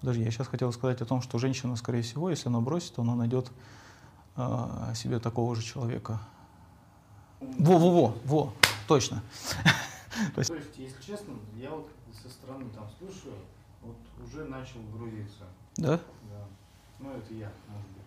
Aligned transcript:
Подожди, 0.00 0.22
я 0.22 0.30
сейчас 0.30 0.46
хотел 0.46 0.72
сказать 0.72 1.00
о 1.00 1.04
том, 1.04 1.22
что 1.22 1.38
женщина, 1.38 1.74
скорее 1.76 2.02
всего, 2.02 2.30
если 2.30 2.48
она 2.48 2.60
бросит, 2.60 2.98
она 2.98 3.16
найдет 3.16 3.50
э, 4.36 4.92
себе 4.94 5.18
такого 5.18 5.56
же 5.56 5.62
человека. 5.62 6.20
Во-во-во, 7.40 8.16
во, 8.24 8.52
точно. 8.86 9.22
То 10.34 10.40
есть, 10.40 10.52
если 10.76 11.02
честно, 11.02 11.34
я 11.56 11.70
вот 11.70 11.90
со 12.22 12.28
стороны 12.28 12.66
там 12.70 12.88
слушаю, 12.98 13.34
вот 13.82 13.96
уже 14.24 14.44
начал 14.44 14.80
грузиться. 14.92 15.44
Да? 15.76 15.96
Да. 15.96 16.44
Ну, 17.00 17.10
это 17.12 17.34
я, 17.34 17.50
может 17.68 17.88
быть. 17.88 18.02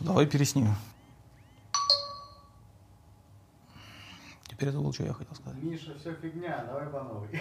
Давай 0.00 0.26
переснимем. 0.26 0.74
Теперь 4.46 4.68
это 4.68 4.78
лучше, 4.78 5.02
я 5.02 5.12
хотел 5.12 5.34
сказать. 5.34 5.62
Миша, 5.62 5.94
все 5.98 6.14
фигня, 6.14 6.64
давай 6.66 6.86
по 6.86 7.02
новой. 7.02 7.40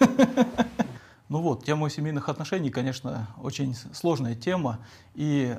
Ну 1.32 1.40
вот, 1.40 1.64
тема 1.64 1.88
семейных 1.88 2.28
отношений, 2.28 2.68
конечно, 2.68 3.26
очень 3.42 3.74
сложная 3.94 4.34
тема, 4.34 4.80
и 5.14 5.56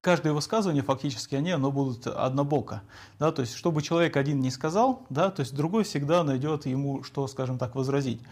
каждое 0.00 0.32
высказывание 0.32 0.82
фактически 0.82 1.34
они, 1.34 1.50
оно 1.50 1.70
будут 1.70 2.06
однобоко, 2.06 2.80
да, 3.18 3.30
то 3.30 3.42
есть 3.42 3.54
чтобы 3.54 3.82
человек 3.82 4.16
один 4.16 4.40
не 4.40 4.50
сказал, 4.50 5.02
да, 5.10 5.30
то 5.30 5.40
есть 5.40 5.54
другой 5.54 5.84
всегда 5.84 6.24
найдет 6.24 6.64
ему, 6.64 7.02
что, 7.02 7.26
скажем 7.26 7.58
так, 7.58 7.74
возразить. 7.74 8.22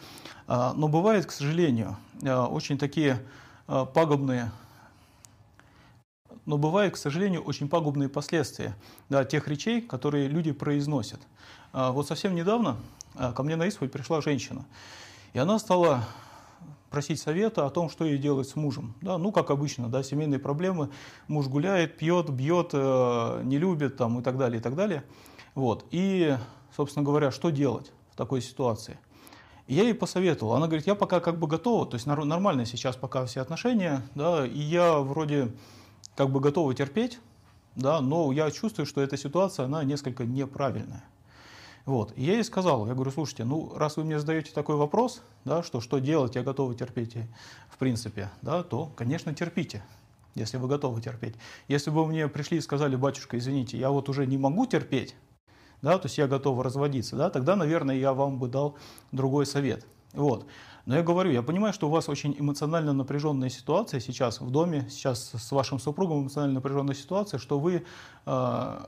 А, 0.47 0.73
но 0.73 0.89
бывает, 0.89 1.27
к 1.27 1.31
сожалению, 1.31 1.98
а, 2.23 2.47
очень 2.47 2.79
такие 2.79 3.20
а, 3.67 3.84
пагубные 3.84 4.51
но 6.47 6.57
бывают, 6.57 6.95
к 6.95 6.97
сожалению, 6.97 7.43
очень 7.43 7.69
пагубные 7.69 8.09
последствия 8.09 8.75
да, 9.11 9.27
тех 9.27 9.47
речей, 9.47 9.83
которые 9.83 10.27
люди 10.27 10.53
произносят. 10.53 11.20
Вот 11.75 12.09
совсем 12.09 12.34
недавно 12.34 12.79
ко 13.15 13.43
мне 13.43 13.57
на 13.57 13.67
исповедь 13.67 13.93
пришла 13.93 14.23
женщина, 14.23 14.65
и 15.34 15.39
она 15.39 15.59
стала 15.59 16.07
просить 16.91 17.20
совета 17.20 17.66
о 17.66 17.70
том, 17.70 17.91
что 17.91 18.05
ей 18.05 18.19
делать 18.19 18.48
с 18.48 18.56
мужем. 18.56 18.95
Да, 19.01 19.19
ну, 19.19 19.33
как 19.33 19.51
обычно, 19.51 19.88
да, 19.88 20.02
семейные 20.02 20.38
проблемы. 20.38 20.91
Муж 21.27 21.47
гуляет, 21.47 21.98
пьет, 21.98 22.30
бьет, 22.30 22.70
э, 22.72 23.42
не 23.45 23.58
любит 23.58 23.97
там, 23.97 24.20
и 24.20 24.22
так 24.22 24.39
далее, 24.39 24.61
и 24.61 24.62
так 24.62 24.75
далее. 24.75 25.05
Вот. 25.55 25.86
И, 25.91 26.36
собственно 26.77 27.05
говоря, 27.05 27.30
что 27.30 27.50
делать 27.50 27.92
в 28.12 28.17
такой 28.17 28.41
ситуации? 28.41 28.98
И 29.67 29.75
я 29.75 29.83
ей 29.83 29.95
посоветовал. 29.95 30.55
Она 30.55 30.67
говорит, 30.67 30.86
я 30.86 30.95
пока 30.95 31.20
как 31.20 31.39
бы 31.39 31.47
готова, 31.47 31.86
то 31.86 31.95
есть 31.97 32.06
нормально 32.06 32.64
сейчас 32.64 32.97
пока 32.97 33.27
все 33.27 33.41
отношения, 33.41 34.02
да, 34.14 34.47
и 34.47 34.58
я 34.58 34.98
вроде 34.98 35.52
как 36.17 36.30
бы 36.30 36.41
готова 36.41 36.75
терпеть, 36.75 37.19
да, 37.77 38.00
но 38.00 38.33
я 38.33 38.50
чувствую, 38.50 38.86
что 38.86 39.02
эта 39.02 39.17
ситуация, 39.17 39.67
она 39.67 39.84
несколько 39.84 40.25
неправильная. 40.25 41.05
Вот. 41.89 42.12
И 42.17 42.22
я 42.22 42.34
ей 42.34 42.44
сказал, 42.44 42.86
я 42.86 42.92
говорю, 42.92 43.11
слушайте, 43.11 43.44
ну 43.44 43.72
раз 43.75 43.97
вы 43.97 44.05
мне 44.05 44.20
задаете 44.20 44.53
такой 44.53 44.77
вопрос, 44.77 45.22
да, 45.47 45.62
что 45.62 45.81
что 45.81 46.00
делать, 46.00 46.34
я 46.34 46.42
готова 46.42 46.75
терпеть, 46.75 47.17
в 47.70 47.78
принципе, 47.78 48.28
да, 48.42 48.62
то, 48.62 48.92
конечно, 48.95 49.34
терпите, 49.34 49.83
если 50.34 50.58
вы 50.58 50.69
готовы 50.69 51.00
терпеть. 51.00 51.36
Если 51.67 51.89
бы 51.89 52.05
вы 52.05 52.08
мне 52.08 52.28
пришли 52.28 52.58
и 52.58 52.61
сказали, 52.61 52.95
батюшка, 52.95 53.39
извините, 53.39 53.78
я 53.78 53.89
вот 53.89 54.11
уже 54.11 54.27
не 54.27 54.36
могу 54.36 54.67
терпеть, 54.67 55.17
да, 55.80 55.97
то 55.97 56.08
есть 56.08 56.19
я 56.19 56.28
готова 56.28 56.62
разводиться, 56.62 57.17
да, 57.17 57.30
тогда, 57.30 57.56
наверное, 57.56 57.97
я 57.97 58.12
вам 58.12 58.39
бы 58.39 58.48
дал 58.48 58.77
другой 59.11 59.47
совет. 59.47 59.86
Вот. 60.12 60.47
Но 60.84 60.95
я 60.95 61.02
говорю, 61.02 61.30
я 61.30 61.42
понимаю, 61.42 61.73
что 61.73 61.89
у 61.89 61.91
вас 61.91 62.11
очень 62.11 62.36
эмоционально 62.39 62.92
напряженная 62.92 63.48
ситуация 63.48 64.00
сейчас 64.00 64.42
в 64.42 64.50
доме, 64.50 64.86
сейчас 64.91 65.33
с 65.33 65.52
вашим 65.52 65.78
супругом 65.78 66.20
эмоционально 66.20 66.56
напряженная 66.56 66.95
ситуация, 66.95 67.39
что 67.39 67.58
вы 67.58 67.84
э, 68.27 68.78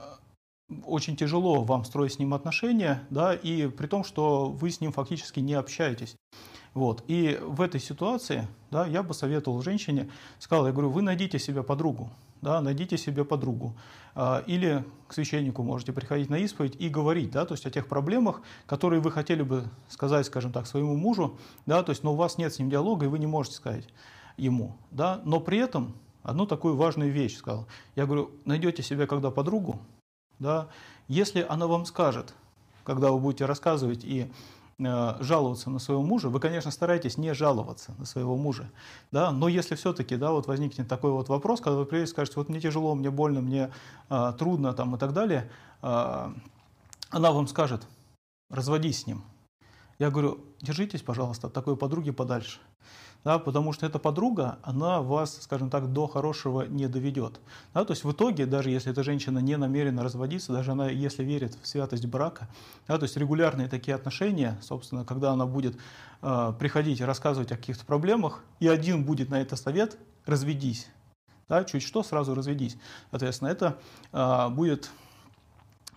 очень 0.85 1.17
тяжело 1.17 1.63
вам 1.65 1.85
строить 1.85 2.15
с 2.15 2.19
ним 2.19 2.35
отношения, 2.35 3.03
да, 3.11 3.35
и 3.35 3.69
при 3.69 3.87
том, 3.87 4.05
что 4.05 4.51
вы 4.51 4.71
с 4.71 4.81
ним 4.81 4.93
фактически 4.93 5.41
не 5.41 5.55
общаетесь. 5.55 6.17
Вот. 6.75 7.03
И 7.09 7.39
в 7.43 7.61
этой 7.61 7.81
ситуации 7.81 8.47
да, 8.71 8.87
я 8.87 9.03
бы 9.03 9.13
советовал 9.15 9.63
женщине, 9.63 10.09
сказал, 10.39 10.67
я 10.67 10.73
говорю, 10.73 10.91
вы 10.91 11.03
найдите 11.03 11.39
себе 11.39 11.63
подругу, 11.63 12.11
да, 12.43 12.61
найдите 12.61 12.97
себе 12.97 13.25
подругу. 13.25 13.75
А, 14.15 14.45
или 14.47 14.85
к 15.09 15.15
священнику 15.15 15.63
можете 15.63 15.93
приходить 15.93 16.31
на 16.31 16.39
исповедь 16.39 16.77
и 16.79 16.89
говорить, 16.89 17.33
да, 17.33 17.45
то 17.45 17.55
есть 17.55 17.67
о 17.67 17.71
тех 17.71 17.89
проблемах, 17.89 18.43
которые 18.67 19.01
вы 19.01 19.11
хотели 19.11 19.43
бы 19.43 19.65
сказать, 19.89 20.27
скажем 20.27 20.53
так, 20.53 20.67
своему 20.67 20.97
мужу, 20.97 21.39
да, 21.67 21.83
то 21.83 21.91
есть, 21.91 22.05
но 22.05 22.13
у 22.13 22.17
вас 22.17 22.39
нет 22.39 22.55
с 22.55 22.59
ним 22.59 22.71
диалога, 22.71 23.07
и 23.07 23.09
вы 23.09 23.19
не 23.19 23.27
можете 23.27 23.57
сказать 23.57 23.89
ему, 24.37 24.77
да, 24.91 25.21
но 25.25 25.41
при 25.41 25.59
этом 25.59 25.95
одну 26.23 26.47
такую 26.47 26.77
важную 26.77 27.11
вещь 27.11 27.37
сказал. 27.37 27.67
Я 27.97 28.07
говорю, 28.07 28.31
найдете 28.45 28.83
себе 28.83 29.07
когда 29.07 29.31
подругу, 29.31 29.81
да, 30.41 30.69
если 31.07 31.47
она 31.49 31.69
вам 31.69 31.87
скажет, 31.87 32.35
когда 32.83 33.13
вы 33.13 33.21
будете 33.21 33.45
рассказывать 33.45 34.03
и 34.03 34.33
э, 34.79 35.15
жаловаться 35.21 35.71
на 35.71 35.79
своего 35.79 36.03
мужа, 36.03 36.29
вы, 36.29 36.41
конечно, 36.41 36.73
стараетесь 36.73 37.19
не 37.19 37.33
жаловаться 37.35 37.95
на 37.99 38.07
своего 38.07 38.37
мужа, 38.37 38.69
да, 39.13 39.31
но 39.31 39.47
если 39.47 39.77
все-таки, 39.77 40.17
да, 40.17 40.33
вот 40.33 40.49
возникнет 40.49 40.89
такой 40.89 41.13
вот 41.13 41.29
вопрос, 41.29 41.61
когда 41.61 41.79
вы 41.79 41.85
приедете 41.85 42.11
и 42.11 42.15
скажете, 42.15 42.37
вот 42.39 42.49
мне 42.49 42.61
тяжело, 42.61 42.95
мне 42.97 43.11
больно, 43.11 43.41
мне 43.41 43.71
э, 44.09 44.33
трудно 44.39 44.73
там 44.73 44.97
и 44.97 44.99
так 44.99 45.13
далее, 45.13 45.49
э, 45.83 46.33
она 47.11 47.33
вам 47.33 47.47
скажет, 47.47 47.87
разводись 48.49 49.03
с 49.03 49.07
ним. 49.07 49.23
Я 49.99 50.11
говорю, 50.11 50.41
держитесь, 50.63 51.03
пожалуйста, 51.03 51.49
от 51.49 51.53
такой 51.53 51.77
подруги 51.77 52.11
подальше 52.11 52.59
да, 53.25 53.39
потому 53.39 53.73
что 53.73 53.87
эта 53.87 53.99
подруга, 53.99 54.59
она 54.63 55.03
вас, 55.03 55.43
скажем 55.43 55.71
так, 55.71 55.93
до 55.93 56.07
хорошего 56.07 56.63
не 56.63 56.89
доведет. 56.89 57.41
Да, 57.75 57.85
то 57.85 57.93
есть 57.93 58.05
в 58.05 58.13
итоге, 58.13 58.47
даже 58.47 58.71
если 58.71 58.91
эта 58.93 59.03
женщина 59.03 59.39
не 59.39 59.57
намерена 59.57 60.03
разводиться, 60.03 60.53
даже 60.53 60.73
она, 60.73 60.89
если 60.89 61.23
верит 61.23 61.57
в 61.61 61.67
святость 61.67 62.07
брака, 62.07 62.49
да, 62.89 62.99
то 62.99 63.05
есть 63.05 63.17
регулярные 63.17 63.69
такие 63.69 63.95
отношения, 63.95 64.59
собственно, 64.63 65.05
когда 65.05 65.33
она 65.33 65.47
будет 65.47 65.77
э, 66.23 66.53
приходить 66.59 67.01
и 67.01 67.05
рассказывать 67.05 67.53
о 67.53 67.57
каких-то 67.57 67.85
проблемах, 67.85 68.43
и 68.59 68.69
один 68.69 69.05
будет 69.05 69.29
на 69.29 69.41
это 69.41 69.57
совет, 69.57 69.99
разведись. 70.25 70.89
Да, 71.49 71.65
чуть 71.65 71.83
что, 71.83 72.03
сразу 72.03 72.35
разведись. 72.35 72.77
Соответственно, 73.11 73.49
это 73.49 73.79
э, 74.13 74.49
будет 74.51 74.91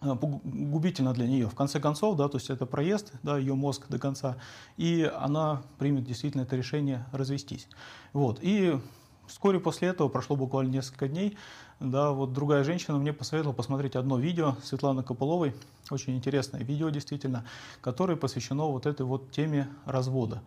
губительно 0.03 1.13
для 1.13 1.27
нее. 1.27 1.47
В 1.47 1.55
конце 1.55 1.79
концов, 1.79 2.17
да, 2.17 2.27
то 2.27 2.37
есть 2.37 2.49
это 2.49 2.65
проезд, 2.65 3.13
да, 3.23 3.37
ее 3.37 3.55
мозг 3.55 3.87
до 3.89 3.99
конца, 3.99 4.37
и 4.77 5.09
она 5.19 5.61
примет 5.77 6.03
действительно 6.03 6.41
это 6.43 6.55
решение 6.55 7.05
развестись. 7.11 7.67
Вот. 8.11 8.39
И 8.41 8.79
вскоре 9.27 9.59
после 9.59 9.89
этого, 9.89 10.09
прошло 10.09 10.35
буквально 10.35 10.71
несколько 10.71 11.07
дней, 11.07 11.37
да, 11.79 12.11
вот 12.11 12.33
другая 12.33 12.63
женщина 12.63 12.97
мне 12.97 13.13
посоветовала 13.13 13.55
посмотреть 13.55 13.95
одно 13.95 14.17
видео 14.17 14.55
Светланы 14.63 15.03
Копыловой, 15.03 15.55
очень 15.89 16.15
интересное 16.15 16.61
видео 16.63 16.89
действительно, 16.89 17.45
которое 17.81 18.15
посвящено 18.15 18.65
вот 18.65 18.85
этой 18.85 19.05
вот 19.05 19.31
теме 19.31 19.67
развода, 19.85 20.41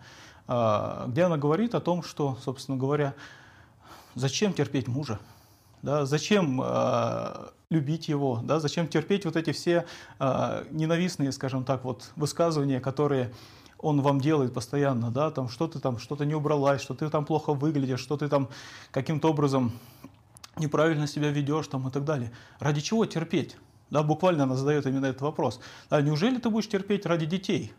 а, 0.46 1.06
где 1.08 1.24
она 1.24 1.36
говорит 1.36 1.74
о 1.74 1.80
том, 1.80 2.02
что, 2.02 2.38
собственно 2.42 2.78
говоря, 2.78 3.14
зачем 4.14 4.52
терпеть 4.52 4.88
мужа, 4.88 5.18
да, 5.86 6.04
зачем 6.04 6.60
э, 6.60 7.48
любить 7.70 8.08
его, 8.08 8.40
да, 8.42 8.58
зачем 8.58 8.88
терпеть 8.88 9.24
вот 9.24 9.36
эти 9.36 9.52
все 9.52 9.86
э, 10.18 10.64
ненавистные, 10.72 11.30
скажем 11.30 11.64
так, 11.64 11.84
вот 11.84 12.10
высказывания, 12.16 12.80
которые 12.80 13.32
он 13.78 14.00
вам 14.00 14.20
делает 14.20 14.52
постоянно, 14.52 15.12
да, 15.12 15.30
там 15.30 15.48
что 15.48 15.68
ты 15.68 15.78
там, 15.78 15.98
что-то 15.98 16.24
не 16.24 16.34
убралась, 16.34 16.82
что 16.82 16.94
ты 16.94 17.08
там 17.08 17.24
плохо 17.24 17.54
выглядишь, 17.54 18.00
что 18.00 18.16
ты 18.16 18.28
там 18.28 18.48
каким-то 18.90 19.30
образом 19.30 19.70
неправильно 20.56 21.06
себя 21.06 21.30
ведешь 21.30 21.68
там 21.68 21.86
и 21.86 21.92
так 21.92 22.04
далее. 22.04 22.32
Ради 22.58 22.80
чего 22.80 23.06
терпеть? 23.06 23.56
Да, 23.88 24.02
буквально 24.02 24.42
она 24.42 24.56
задает 24.56 24.86
именно 24.86 25.06
этот 25.06 25.22
вопрос. 25.22 25.60
Да, 25.88 26.00
неужели 26.02 26.38
ты 26.38 26.50
будешь 26.50 26.68
терпеть 26.68 27.06
ради 27.06 27.26
детей? 27.26 27.72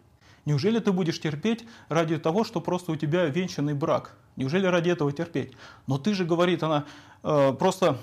Неужели 0.48 0.80
ты 0.80 0.94
будешь 0.94 1.20
терпеть 1.20 1.66
ради 1.90 2.18
того, 2.18 2.46
что 2.46 2.62
просто 2.62 2.94
у 2.94 2.96
тебя 2.96 3.26
венчанный 3.26 3.74
брак? 3.74 4.16
Неужели 4.38 4.66
ради 4.66 4.90
этого 4.90 5.12
терпеть? 5.12 5.52
Но 5.88 5.98
ты 5.98 6.14
же, 6.14 6.24
говорит 6.24 6.64
она, 6.64 6.86
э, 7.22 7.52
просто 7.52 7.98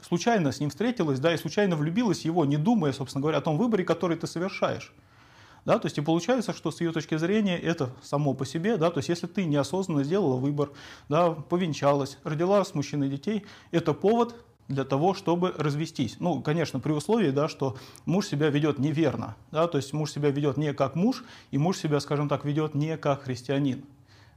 случайно 0.00 0.52
с 0.52 0.60
ним 0.60 0.70
встретилась, 0.70 1.20
да, 1.20 1.34
и 1.34 1.36
случайно 1.36 1.76
влюбилась 1.76 2.22
в 2.22 2.24
его, 2.24 2.46
не 2.46 2.56
думая, 2.56 2.94
собственно 2.94 3.20
говоря, 3.20 3.36
о 3.36 3.40
том 3.42 3.58
выборе, 3.58 3.84
который 3.84 4.16
ты 4.16 4.26
совершаешь. 4.26 4.94
Да, 5.66 5.78
то 5.78 5.84
есть 5.84 5.98
и 5.98 6.00
получается, 6.00 6.54
что 6.54 6.70
с 6.70 6.80
ее 6.80 6.92
точки 6.92 7.18
зрения 7.18 7.58
это 7.58 7.90
само 8.02 8.32
по 8.32 8.46
себе, 8.46 8.78
да, 8.78 8.90
то 8.90 9.00
есть 9.00 9.10
если 9.10 9.26
ты 9.26 9.44
неосознанно 9.44 10.02
сделала 10.02 10.36
выбор, 10.36 10.70
да, 11.10 11.32
повенчалась, 11.32 12.16
родила 12.24 12.64
с 12.64 12.74
мужчиной 12.74 13.10
детей, 13.10 13.44
это 13.70 13.92
повод 13.92 14.34
для 14.70 14.84
того, 14.84 15.14
чтобы 15.14 15.52
развестись. 15.58 16.16
Ну, 16.20 16.40
конечно, 16.40 16.78
при 16.78 16.92
условии, 16.92 17.30
да, 17.30 17.48
что 17.48 17.76
муж 18.06 18.28
себя 18.28 18.50
ведет 18.50 18.78
неверно. 18.78 19.36
Да, 19.50 19.66
то 19.66 19.76
есть 19.78 19.92
муж 19.92 20.12
себя 20.12 20.30
ведет 20.30 20.56
не 20.56 20.72
как 20.72 20.94
муж, 20.94 21.24
и 21.50 21.58
муж 21.58 21.76
себя, 21.76 21.98
скажем 21.98 22.28
так, 22.28 22.44
ведет 22.44 22.74
не 22.74 22.96
как 22.96 23.24
христианин. 23.24 23.84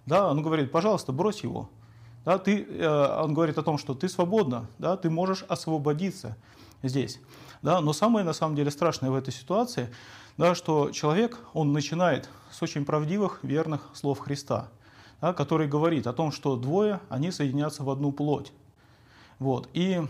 Да, 0.07 0.29
он 0.29 0.41
говорит, 0.41 0.71
пожалуйста, 0.71 1.11
брось 1.11 1.43
его. 1.43 1.69
Да, 2.25 2.39
ты, 2.39 2.63
э, 2.63 3.21
он 3.21 3.33
говорит 3.33 3.57
о 3.59 3.63
том, 3.63 3.77
что 3.77 3.93
ты 3.93 4.09
свободна, 4.09 4.67
да, 4.79 4.97
ты 4.97 5.09
можешь 5.09 5.45
освободиться 5.47 6.35
здесь. 6.81 7.19
Да, 7.61 7.79
но 7.79 7.93
самое 7.93 8.25
на 8.25 8.33
самом 8.33 8.55
деле 8.55 8.71
страшное 8.71 9.11
в 9.11 9.15
этой 9.15 9.31
ситуации, 9.31 9.93
да, 10.37 10.55
что 10.55 10.89
человек, 10.89 11.37
он 11.53 11.73
начинает 11.73 12.27
с 12.51 12.61
очень 12.63 12.85
правдивых, 12.85 13.39
верных 13.43 13.87
слов 13.93 14.19
Христа, 14.19 14.69
да, 15.21 15.31
который 15.33 15.67
говорит 15.67 16.07
о 16.07 16.13
том, 16.13 16.31
что 16.31 16.55
двое, 16.55 17.01
они 17.09 17.29
соединятся 17.29 17.83
в 17.83 17.89
одну 17.91 18.11
плоть. 18.11 18.51
Вот. 19.37 19.69
И 19.73 20.01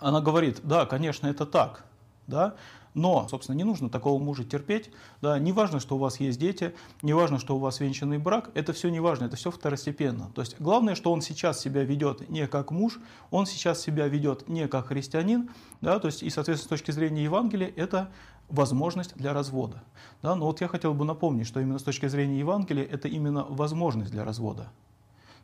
она 0.00 0.20
говорит, 0.20 0.60
да, 0.64 0.86
конечно, 0.86 1.26
это 1.26 1.46
так, 1.46 1.84
да, 2.26 2.56
Но, 2.94 3.28
собственно, 3.28 3.56
не 3.56 3.64
нужно 3.64 3.88
такого 3.88 4.20
мужа 4.22 4.44
терпеть. 4.44 4.90
Да, 5.22 5.38
не 5.38 5.52
важно, 5.52 5.80
что 5.80 5.96
у 5.96 5.98
вас 5.98 6.18
есть 6.18 6.40
дети, 6.40 6.74
не 7.02 7.12
важно, 7.12 7.38
что 7.38 7.56
у 7.56 7.58
вас 7.58 7.80
венчанный 7.80 8.18
брак, 8.18 8.50
это 8.54 8.72
все 8.72 8.88
не 8.88 9.00
важно, 9.00 9.26
это 9.26 9.36
все 9.36 9.50
второстепенно. 9.50 10.30
То 10.34 10.40
есть 10.40 10.56
главное, 10.58 10.94
что 10.94 11.12
он 11.12 11.20
сейчас 11.20 11.60
себя 11.60 11.84
ведет 11.84 12.28
не 12.28 12.46
как 12.46 12.70
муж, 12.70 12.98
он 13.30 13.46
сейчас 13.46 13.80
себя 13.80 14.08
ведет 14.08 14.48
не 14.48 14.66
как 14.66 14.88
христианин, 14.88 15.50
да, 15.80 15.98
то 15.98 16.06
есть 16.06 16.22
и, 16.22 16.30
соответственно, 16.30 16.76
с 16.76 16.80
точки 16.80 16.90
зрения 16.90 17.24
Евангелия, 17.24 17.72
это 17.76 18.10
возможность 18.48 19.16
для 19.16 19.32
развода. 19.32 19.82
Да, 20.22 20.34
но 20.34 20.46
вот 20.46 20.60
я 20.60 20.66
хотел 20.66 20.92
бы 20.92 21.04
напомнить, 21.04 21.46
что 21.46 21.60
именно 21.60 21.78
с 21.78 21.84
точки 21.84 22.08
зрения 22.08 22.40
Евангелия 22.40 22.84
это 22.84 23.06
именно 23.06 23.44
возможность 23.44 24.10
для 24.10 24.24
развода. 24.24 24.68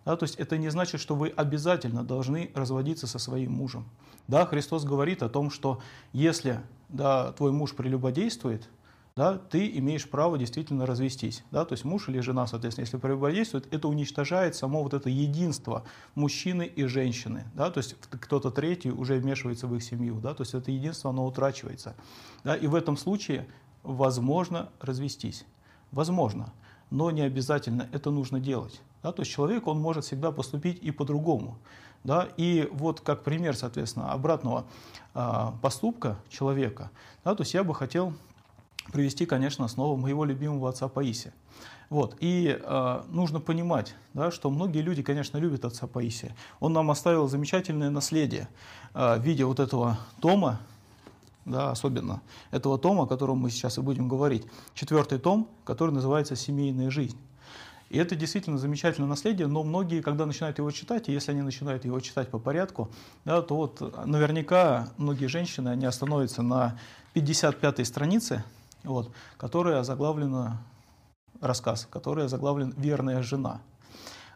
Да, 0.07 0.17
то 0.17 0.23
есть 0.23 0.37
это 0.37 0.57
не 0.57 0.71
значит, 0.71 1.01
что 1.01 1.17
вы 1.17 1.29
обязательно 1.29 2.05
должны 2.05 2.53
разводиться 2.55 3.09
со 3.09 3.19
своим 3.19 3.53
мужем. 3.53 3.85
Да, 4.29 4.47
Христос 4.47 4.85
говорит 4.85 5.23
о 5.25 5.29
том, 5.29 5.51
что 5.51 5.81
если 6.13 6.61
да, 6.89 7.33
твой 7.33 7.51
муж 7.51 7.75
прелюбодействует, 7.75 8.69
да, 9.17 9.37
ты 9.37 9.67
имеешь 9.79 10.09
право 10.09 10.39
действительно 10.39 10.87
развестись. 10.87 11.43
Да, 11.51 11.65
то 11.65 11.73
есть 11.73 11.85
муж 11.85 12.09
или 12.09 12.21
жена, 12.21 12.47
соответственно, 12.47 12.85
если 12.85 12.99
прелюбодействует, 12.99 13.73
это 13.75 13.89
уничтожает 13.89 14.55
само 14.55 14.85
вот 14.85 14.95
это 14.95 15.11
единство 15.11 15.83
мужчины 16.15 16.63
и 16.67 16.85
женщины. 16.85 17.45
Да, 17.55 17.71
то 17.71 17.79
есть 17.79 17.97
кто-то 18.09 18.53
третий 18.53 18.93
уже 18.93 19.17
вмешивается 19.17 19.67
в 19.67 19.75
их 19.75 19.83
семью. 19.83 20.21
Да, 20.21 20.35
то 20.35 20.43
есть 20.43 20.55
это 20.55 20.71
единство, 20.71 21.11
оно 21.11 21.27
утрачивается. 21.27 21.97
Да, 22.45 22.55
и 22.55 22.69
в 22.69 22.77
этом 22.77 22.97
случае 22.97 23.49
возможно 23.83 24.69
развестись. 24.81 25.45
Возможно, 25.91 26.53
но 26.91 27.11
не 27.11 27.23
обязательно 27.23 27.89
это 27.93 28.11
нужно 28.11 28.41
делать. 28.41 28.81
Да, 29.03 29.13
то 29.13 29.23
есть 29.23 29.33
человек, 29.33 29.67
он 29.67 29.81
может 29.81 30.05
всегда 30.05 30.33
поступить 30.33 30.83
и 30.83 30.91
по-другому. 30.91 31.59
Да, 32.05 32.29
и 32.37 32.69
вот 32.73 33.01
как 33.01 33.25
пример, 33.25 33.57
соответственно, 33.57 34.13
обратного 34.13 34.65
а, 35.15 35.55
поступка 35.61 36.19
человека, 36.29 36.91
да, 37.25 37.35
то 37.35 37.43
есть 37.43 37.55
я 37.55 37.65
бы 37.65 37.75
хотел 37.75 38.15
привести, 38.93 39.27
конечно, 39.27 39.67
снова 39.69 39.97
моего 39.97 40.25
любимого 40.25 40.69
отца 40.69 40.89
Паисия. 40.89 41.33
Вот. 41.89 42.17
И 42.21 42.59
э, 42.61 43.03
нужно 43.09 43.41
понимать, 43.41 43.95
да, 44.13 44.31
что 44.31 44.51
многие 44.51 44.81
люди, 44.81 45.03
конечно, 45.03 45.39
любят 45.39 45.65
отца 45.65 45.87
Паисия. 45.87 46.35
Он 46.59 46.73
нам 46.73 46.91
оставил 46.91 47.29
замечательное 47.29 47.91
наследие 47.91 48.49
э, 48.95 49.19
в 49.19 49.23
виде 49.23 49.45
вот 49.45 49.61
этого 49.61 49.99
тома, 50.21 50.61
да, 51.47 51.71
особенно 51.71 52.21
этого 52.51 52.77
тома, 52.77 53.05
о 53.05 53.07
котором 53.07 53.39
мы 53.39 53.51
сейчас 53.51 53.79
и 53.79 53.81
будем 53.81 54.09
говорить. 54.09 54.45
Четвертый 54.75 55.19
том, 55.19 55.49
который 55.65 55.93
называется 55.93 56.37
«Семейная 56.37 56.91
жизнь». 56.91 57.17
И 57.89 57.99
это 57.99 58.17
действительно 58.17 58.59
замечательное 58.59 59.09
наследие, 59.09 59.47
но 59.47 59.63
многие, 59.63 60.03
когда 60.03 60.27
начинают 60.27 60.59
его 60.59 60.71
читать, 60.73 61.09
и 61.09 61.13
если 61.13 61.31
они 61.31 61.43
начинают 61.43 61.85
его 61.85 62.01
читать 62.01 62.29
по 62.31 62.41
порядку, 62.41 62.91
да, 63.25 63.41
то 63.43 63.55
вот 63.55 63.81
наверняка 64.05 64.89
многие 64.97 65.27
женщины, 65.27 65.69
они 65.69 65.87
остановятся 65.87 66.43
на 66.43 66.79
55-й 67.15 67.85
странице, 67.85 68.45
вот, 68.83 69.13
которая 69.37 69.85
заглавлена 69.85 70.61
рассказ, 71.41 71.87
которая 71.89 72.27
заглавлен 72.27 72.75
«Верная 72.77 73.23
жена», 73.23 73.61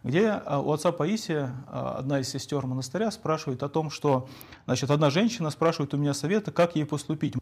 где 0.02 0.30
а, 0.30 0.60
у 0.60 0.72
отца 0.72 0.92
Паисия 0.92 1.54
а, 1.66 1.96
одна 1.98 2.20
из 2.20 2.28
сестер 2.28 2.66
монастыря 2.66 3.10
спрашивает 3.10 3.62
о 3.62 3.68
том, 3.68 3.90
что 3.90 4.28
значит, 4.64 4.90
одна 4.90 5.10
женщина 5.10 5.50
спрашивает 5.50 5.92
у 5.94 5.96
меня 5.96 6.14
совета, 6.14 6.52
как 6.52 6.76
ей 6.76 6.84
поступить. 6.84 7.34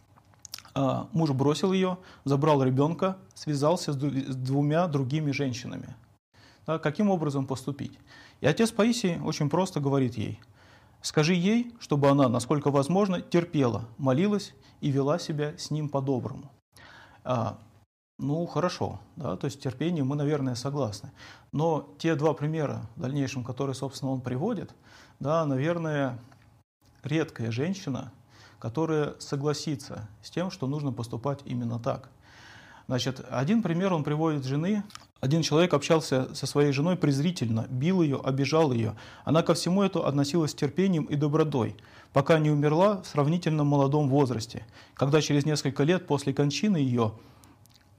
А, 0.75 1.09
муж 1.13 1.31
бросил 1.31 1.73
ее, 1.73 1.99
забрал 2.25 2.63
ребенка, 2.63 3.17
связался 3.35 3.93
с 3.93 3.97
двумя 3.97 4.87
другими 4.89 5.31
женщинами. 5.31 5.95
Каким 6.67 7.11
образом 7.11 7.47
поступить? 7.47 7.99
И 8.41 8.47
отец 8.47 8.71
Паисий 8.73 9.19
очень 9.25 9.49
просто 9.49 9.81
говорит 9.81 10.19
ей, 10.19 10.39
скажи 11.01 11.33
ей, 11.33 11.75
чтобы 11.81 12.11
она, 12.11 12.29
насколько 12.29 12.71
возможно, 12.71 13.23
терпела, 13.23 13.87
молилась 13.97 14.55
и 14.83 14.91
вела 14.91 15.19
себя 15.19 15.55
с 15.57 15.71
ним 15.71 15.89
по-доброму. 15.89 16.51
Ну, 18.19 18.47
хорошо, 18.47 19.01
да, 19.15 19.37
то 19.37 19.45
есть 19.45 19.63
терпение 19.63 20.03
мы, 20.03 20.17
наверное, 20.17 20.57
согласны. 20.57 21.13
Но 21.53 21.89
те 21.99 22.17
два 22.17 22.35
примера 22.35 22.83
в 22.97 23.01
дальнейшем, 23.01 23.45
которые, 23.45 23.75
собственно, 23.75 24.11
он 24.11 24.21
приводит, 24.21 24.75
да, 25.21 25.47
наверное, 25.47 26.19
редкая 27.05 27.53
женщина, 27.53 28.13
которая 28.59 29.15
согласится 29.21 30.09
с 30.21 30.31
тем, 30.31 30.51
что 30.51 30.67
нужно 30.67 30.93
поступать 30.93 31.41
именно 31.45 31.79
так. 31.79 32.11
Значит, 32.89 33.25
один 33.31 33.63
пример 33.63 33.93
он 33.93 34.03
приводит 34.03 34.45
жены. 34.45 34.83
Один 35.21 35.43
человек 35.43 35.73
общался 35.75 36.35
со 36.35 36.47
своей 36.47 36.73
женой 36.73 36.97
презрительно, 36.97 37.67
бил 37.69 38.03
ее, 38.03 38.21
обижал 38.25 38.73
ее. 38.73 38.97
Она 39.25 39.43
ко 39.43 39.55
всему 39.55 39.83
этому 39.83 40.07
относилась 40.07 40.53
с 40.53 40.55
терпением 40.55 41.05
и 41.05 41.15
добротой, 41.15 41.77
пока 42.13 42.39
не 42.39 42.51
умерла 42.51 43.03
в 43.03 43.07
сравнительно 43.07 43.63
молодом 43.63 44.09
возрасте, 44.09 44.67
когда 44.95 45.21
через 45.21 45.45
несколько 45.45 45.85
лет 45.85 46.07
после 46.07 46.33
кончины 46.33 46.79
ее 46.79 47.13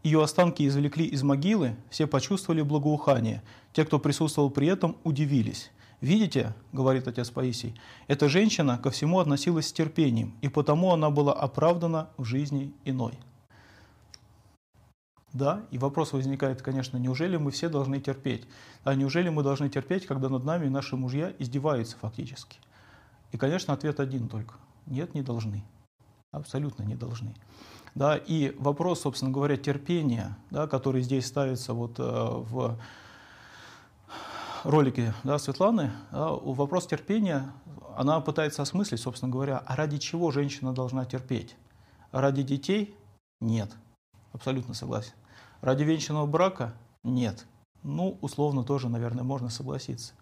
ее 0.04 0.24
останки 0.24 0.66
извлекли 0.68 1.06
из 1.06 1.24
могилы, 1.24 1.76
все 1.90 2.08
почувствовали 2.08 2.62
благоухание. 2.62 3.44
Те, 3.74 3.86
кто 3.86 4.00
присутствовал 4.00 4.50
при 4.50 4.68
этом, 4.68 4.96
удивились. 5.04 5.72
Видите, 6.02 6.54
говорит 6.72 7.08
отец 7.08 7.30
Паисий, 7.30 7.76
эта 8.08 8.30
женщина 8.30 8.78
ко 8.78 8.90
всему 8.90 9.20
относилась 9.20 9.68
с 9.68 9.74
терпением, 9.74 10.34
и 10.42 10.48
потому 10.48 10.94
она 10.94 11.10
была 11.10 11.34
оправдана 11.34 12.10
в 12.18 12.24
жизни 12.24 12.74
иной. 12.86 13.14
Да, 15.34 15.64
и 15.70 15.78
вопрос 15.78 16.14
возникает, 16.14 16.62
конечно, 16.62 16.98
неужели 16.98 17.38
мы 17.38 17.52
все 17.52 17.70
должны 17.70 18.00
терпеть? 18.00 18.48
А 18.84 18.96
неужели 18.96 19.30
мы 19.30 19.44
должны 19.44 19.70
терпеть, 19.70 20.08
когда 20.08 20.30
над 20.30 20.44
нами 20.44 20.70
наши 20.70 20.96
мужья 20.96 21.34
издеваются 21.38 21.98
фактически? 21.98 22.58
И, 23.32 23.38
конечно, 23.38 23.74
ответ 23.74 24.00
один 24.00 24.28
только. 24.28 24.56
Нет, 24.88 25.14
не 25.14 25.22
должны. 25.22 25.64
Абсолютно 26.32 26.84
не 26.84 26.96
должны. 26.96 27.34
Да, 27.96 28.16
и 28.16 28.56
вопрос, 28.60 29.02
собственно 29.02 29.32
говоря, 29.32 29.58
терпения, 29.58 30.38
да, 30.52 30.68
который 30.68 31.02
здесь 31.02 31.26
ставится 31.26 31.74
вот, 31.74 31.96
э, 31.98 32.04
в 32.04 32.78
ролике 34.64 35.14
да, 35.24 35.40
Светланы, 35.40 35.92
да, 36.12 36.30
вопрос 36.30 36.86
терпения, 36.86 37.52
она 37.98 38.20
пытается 38.22 38.62
осмыслить, 38.62 39.02
собственно 39.02 39.32
говоря, 39.32 39.64
а 39.66 39.76
ради 39.76 39.98
чего 39.98 40.32
женщина 40.32 40.72
должна 40.72 41.04
терпеть? 41.06 41.56
Ради 42.12 42.44
детей? 42.44 42.96
Нет. 43.42 43.72
Абсолютно 44.32 44.74
согласен. 44.74 45.14
Ради 45.62 45.84
венчанного 45.84 46.28
брака? 46.28 46.74
Нет. 47.04 47.46
Ну, 47.84 48.18
условно 48.22 48.64
тоже, 48.64 48.88
наверное, 48.88 49.24
можно 49.24 49.50
согласиться. 49.50 50.14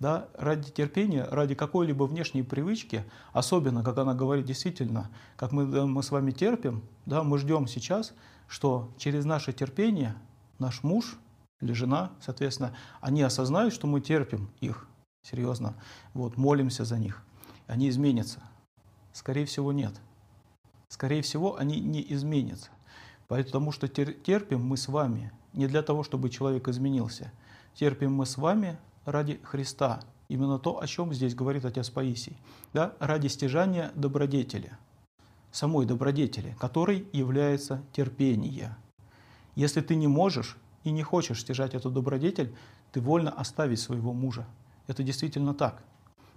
Да, 0.00 0.28
ради 0.34 0.70
терпения, 0.70 1.24
ради 1.24 1.56
какой-либо 1.56 2.04
внешней 2.04 2.44
привычки, 2.44 3.04
особенно, 3.32 3.82
как 3.82 3.98
она 3.98 4.14
говорит, 4.14 4.44
действительно, 4.44 5.10
как 5.36 5.50
мы, 5.50 5.66
мы 5.86 6.02
с 6.04 6.12
вами 6.12 6.30
терпим, 6.30 6.84
да, 7.04 7.24
мы 7.24 7.38
ждем 7.38 7.66
сейчас, 7.66 8.14
что 8.46 8.92
через 8.96 9.24
наше 9.24 9.52
терпение 9.52 10.14
наш 10.60 10.84
муж 10.84 11.18
или 11.60 11.72
жена, 11.72 12.12
соответственно, 12.20 12.76
они 13.00 13.22
осознают, 13.22 13.74
что 13.74 13.88
мы 13.88 14.00
терпим 14.00 14.50
их, 14.60 14.86
серьезно, 15.22 15.74
вот, 16.14 16.36
молимся 16.36 16.84
за 16.84 16.96
них, 16.96 17.24
они 17.66 17.88
изменятся. 17.88 18.40
Скорее 19.12 19.46
всего, 19.46 19.72
нет. 19.72 19.94
Скорее 20.88 21.22
всего, 21.22 21.56
они 21.56 21.80
не 21.80 22.04
изменятся. 22.12 22.70
Потому 23.26 23.72
что 23.72 23.88
терпим 23.88 24.64
мы 24.64 24.76
с 24.76 24.86
вами 24.88 25.32
не 25.52 25.66
для 25.66 25.82
того, 25.82 26.02
чтобы 26.02 26.30
человек 26.30 26.68
изменился. 26.68 27.32
Терпим 27.74 28.14
мы 28.14 28.26
с 28.26 28.38
вами 28.38 28.78
ради 29.10 29.40
Христа. 29.42 30.00
Именно 30.28 30.58
то, 30.58 30.80
о 30.80 30.86
чем 30.86 31.14
здесь 31.14 31.34
говорит 31.34 31.64
отец 31.64 31.88
Паисий. 31.88 32.36
Да? 32.74 32.92
Ради 33.00 33.28
стяжания 33.28 33.90
добродетели. 33.94 34.72
Самой 35.50 35.86
добродетели, 35.86 36.54
которой 36.60 37.08
является 37.12 37.82
терпение. 37.92 38.76
Если 39.54 39.80
ты 39.80 39.94
не 39.94 40.06
можешь 40.06 40.58
и 40.84 40.90
не 40.90 41.02
хочешь 41.02 41.40
стяжать 41.40 41.74
эту 41.74 41.90
добродетель, 41.90 42.54
ты 42.92 43.00
вольно 43.00 43.30
оставить 43.30 43.80
своего 43.80 44.12
мужа. 44.12 44.46
Это 44.86 45.02
действительно 45.02 45.54
так. 45.54 45.82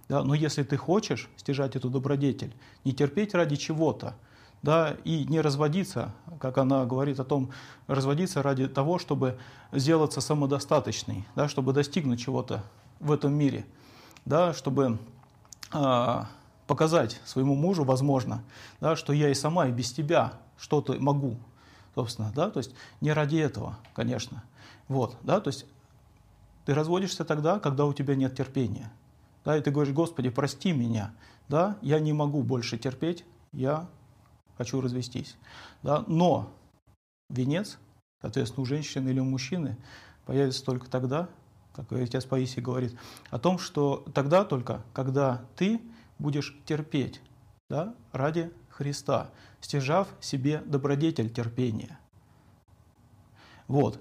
Да? 0.08 0.24
Но 0.24 0.34
если 0.34 0.62
ты 0.62 0.78
хочешь 0.78 1.28
стяжать 1.36 1.76
эту 1.76 1.90
добродетель, 1.90 2.54
не 2.84 2.92
терпеть 2.92 3.34
ради 3.34 3.56
чего-то, 3.56 4.16
да, 4.62 4.96
и 5.04 5.24
не 5.24 5.40
разводиться, 5.40 6.12
как 6.40 6.58
она 6.58 6.84
говорит 6.86 7.18
о 7.20 7.24
том, 7.24 7.50
разводиться 7.88 8.42
ради 8.42 8.68
того, 8.68 8.98
чтобы 8.98 9.38
сделаться 9.72 10.20
самодостаточной, 10.20 11.26
да, 11.34 11.48
чтобы 11.48 11.72
достигнуть 11.72 12.20
чего-то 12.20 12.64
в 13.00 13.10
этом 13.10 13.34
мире, 13.34 13.66
да, 14.24 14.54
чтобы 14.54 14.98
э, 15.72 16.22
показать 16.68 17.20
своему 17.24 17.56
мужу, 17.56 17.84
возможно, 17.84 18.42
да, 18.80 18.94
что 18.94 19.12
я 19.12 19.30
и 19.30 19.34
сама, 19.34 19.66
и 19.66 19.72
без 19.72 19.92
тебя 19.92 20.34
что-то 20.56 20.94
могу, 20.94 21.36
собственно, 21.96 22.32
да, 22.34 22.48
то 22.48 22.58
есть 22.58 22.72
не 23.00 23.12
ради 23.12 23.36
этого, 23.36 23.76
конечно, 23.94 24.44
вот, 24.86 25.16
да, 25.22 25.40
то 25.40 25.48
есть 25.48 25.66
ты 26.64 26.74
разводишься 26.74 27.24
тогда, 27.24 27.58
когда 27.58 27.84
у 27.84 27.92
тебя 27.92 28.14
нет 28.14 28.36
терпения, 28.36 28.92
да, 29.44 29.56
и 29.56 29.60
ты 29.60 29.72
говоришь, 29.72 29.92
Господи, 29.92 30.30
прости 30.30 30.70
меня, 30.70 31.12
да, 31.48 31.76
я 31.82 31.98
не 31.98 32.12
могу 32.12 32.44
больше 32.44 32.78
терпеть, 32.78 33.24
я 33.52 33.88
хочу 34.62 34.80
развестись. 34.80 35.36
Да? 35.82 36.04
Но 36.06 36.52
венец, 37.28 37.78
соответственно, 38.20 38.62
у 38.62 38.66
женщины 38.66 39.08
или 39.08 39.18
у 39.18 39.24
мужчины 39.24 39.76
появится 40.24 40.64
только 40.64 40.88
тогда, 40.88 41.28
как 41.74 41.90
отец 41.92 42.24
Паисий 42.24 42.62
говорит, 42.62 42.96
о 43.30 43.40
том, 43.40 43.58
что 43.58 44.04
тогда 44.14 44.44
только, 44.44 44.84
когда 44.92 45.44
ты 45.56 45.80
будешь 46.20 46.56
терпеть 46.64 47.20
да, 47.68 47.94
ради 48.12 48.52
Христа, 48.70 49.30
стяжав 49.60 50.06
себе 50.20 50.62
добродетель 50.64 51.28
терпения. 51.28 51.98
Вот. 53.66 53.98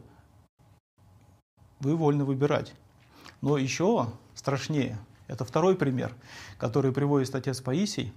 Вы 1.79 1.95
вольны 1.95 2.23
выбирать. 2.23 2.75
Но 3.41 3.57
еще 3.57 4.13
страшнее, 4.35 4.99
это 5.25 5.43
второй 5.43 5.75
пример, 5.75 6.13
который 6.59 6.91
приводит 6.91 7.33
отец 7.33 7.61
Паисий 7.61 8.13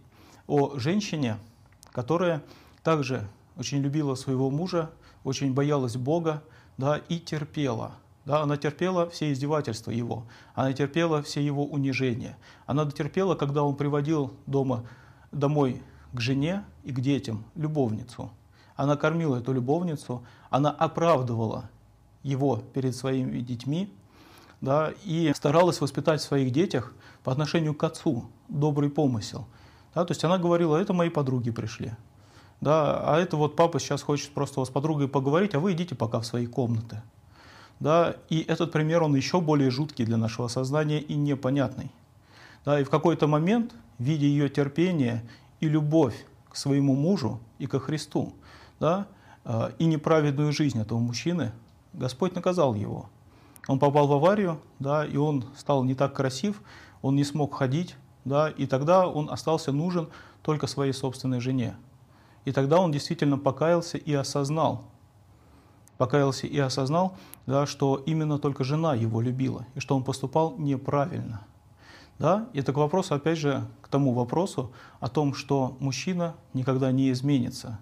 о 0.47 0.79
женщине, 0.79 1.39
которая 1.95 2.43
также 2.83 3.27
очень 3.57 3.79
любила 3.79 4.17
своего 4.17 4.51
мужа, 4.51 4.91
очень 5.23 5.55
боялась 5.55 5.97
Бога 5.97 6.43
да, 6.77 7.01
и 7.09 7.19
терпела. 7.19 7.93
Да, 8.27 8.43
она 8.43 8.57
терпела 8.57 9.09
все 9.09 9.33
издевательства 9.33 9.91
его, 9.91 10.25
она 10.55 10.73
терпела 10.73 11.23
все 11.23 11.45
его 11.45 11.65
унижения. 11.65 12.37
Она 12.67 12.85
дотерпела, 12.85 13.37
когда 13.37 13.63
он 13.63 13.77
приводил 13.77 14.35
дома, 14.47 14.85
домой 15.31 15.83
к 16.13 16.21
жене 16.21 16.65
и 16.83 16.93
к 16.93 17.01
детям 17.01 17.45
любовницу. 17.55 18.31
Она 18.77 18.97
кормила 18.97 19.37
эту 19.37 19.53
любовницу, 19.53 20.25
она 20.51 20.71
оправдывала 20.71 21.71
его 22.23 22.57
перед 22.73 22.97
своими 22.97 23.39
детьми, 23.41 23.95
да, 24.61 24.93
и 25.05 25.33
старалась 25.37 25.81
воспитать 25.81 26.21
в 26.21 26.25
своих 26.25 26.51
детях 26.51 26.93
по 27.23 27.31
отношению 27.31 27.75
к 27.75 27.85
отцу 27.85 28.25
добрый 28.49 28.91
помысел. 28.91 29.47
Да, 29.95 30.05
то 30.05 30.13
есть 30.13 30.25
она 30.25 30.39
говорила, 30.39 30.77
это 30.77 30.93
мои 30.93 31.09
подруги 31.09 31.51
пришли. 31.51 31.93
Да, 32.61 33.01
а 33.05 33.19
это 33.19 33.37
вот 33.37 33.57
папа 33.57 33.79
сейчас 33.79 34.03
хочет 34.03 34.31
просто 34.31 34.65
с 34.65 34.71
подругой 34.71 35.09
поговорить, 35.09 35.55
а 35.55 35.61
вы 35.61 35.73
идите 35.73 35.95
пока 35.95 36.21
в 36.21 36.27
свои 36.27 36.47
комнаты. 36.47 37.03
Да, 37.81 38.17
и 38.31 38.41
этот 38.41 38.73
пример, 38.73 39.03
он 39.03 39.15
еще 39.15 39.41
более 39.41 39.71
жуткий 39.71 40.05
для 40.05 40.17
нашего 40.17 40.49
сознания 40.49 41.01
и 41.01 41.15
непонятный. 41.15 41.91
Да, 42.65 42.81
и 42.81 42.85
в 42.85 42.91
какой-то 42.91 43.27
момент, 43.27 43.75
видя 43.99 44.27
ее 44.27 44.49
терпение 44.49 45.23
и 45.61 45.69
любовь 45.69 46.27
к 46.49 46.57
своему 46.57 46.95
мужу 46.95 47.41
и 47.59 47.67
ко 47.67 47.79
Христу, 47.79 48.33
да, 48.81 49.07
а, 49.45 49.73
и 49.79 49.85
неправедную 49.85 50.53
жизнь 50.53 50.81
этого 50.81 50.99
мужчины, 50.99 51.53
Господь 51.93 52.35
наказал 52.35 52.75
его. 52.75 53.11
Он 53.69 53.79
попал 53.79 54.07
в 54.07 54.13
аварию, 54.13 54.61
да, 54.79 55.05
и 55.05 55.17
он 55.17 55.45
стал 55.57 55.85
не 55.85 55.95
так 55.95 56.15
красив, 56.15 56.63
он 57.03 57.17
не 57.17 57.25
смог 57.25 57.55
ходить, 57.55 57.97
да, 58.25 58.49
и 58.50 58.66
тогда 58.66 59.09
он 59.09 59.31
остался 59.31 59.73
нужен 59.73 60.09
только 60.43 60.66
своей 60.66 60.93
собственной 60.93 61.40
жене. 61.40 61.76
И 62.45 62.52
тогда 62.52 62.81
он 62.81 62.93
действительно 62.93 63.38
покаялся 63.38 63.97
и 63.97 64.12
осознал, 64.12 64.85
покаялся 65.97 66.47
и 66.47 66.59
осознал, 66.59 67.16
да, 67.47 67.66
что 67.66 68.02
именно 68.07 68.38
только 68.38 68.64
жена 68.64 68.95
его 68.95 69.21
любила, 69.21 69.66
и 69.75 69.81
что 69.81 69.97
он 69.97 70.04
поступал 70.04 70.54
неправильно. 70.59 71.43
Да? 72.19 72.49
И 72.52 72.61
это 72.61 72.73
к 72.73 72.76
вопросу, 72.76 73.14
опять 73.14 73.38
же, 73.38 73.64
к 73.81 73.88
тому 73.88 74.12
вопросу 74.12 74.71
о 75.00 75.09
том, 75.09 75.35
что 75.35 75.76
мужчина 75.81 76.35
никогда 76.52 76.93
не 76.93 77.11
изменится, 77.11 77.81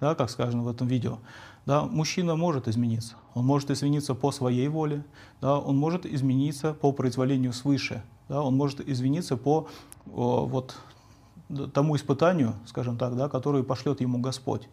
да, 0.00 0.14
как 0.14 0.30
сказано 0.30 0.62
в 0.62 0.68
этом 0.68 0.86
видео. 0.86 1.18
Да, 1.66 1.84
мужчина 1.84 2.36
может 2.36 2.68
измениться. 2.68 3.14
Он 3.32 3.46
может 3.46 3.70
измениться 3.70 4.14
по 4.14 4.30
своей 4.32 4.68
воле, 4.68 5.02
да, 5.40 5.58
он 5.58 5.78
может 5.78 6.04
измениться 6.04 6.74
по 6.74 6.92
произволению 6.92 7.54
свыше, 7.54 8.02
да, 8.28 8.42
он 8.42 8.56
может 8.56 8.80
измениться 8.80 9.36
по 9.36 9.68
о, 10.06 10.46
вот, 10.46 10.76
тому 11.72 11.96
испытанию, 11.96 12.54
скажем 12.66 12.96
так, 12.96 13.16
да, 13.16 13.28
которое 13.28 13.62
пошлет 13.62 14.00
ему 14.00 14.18
Господь. 14.18 14.68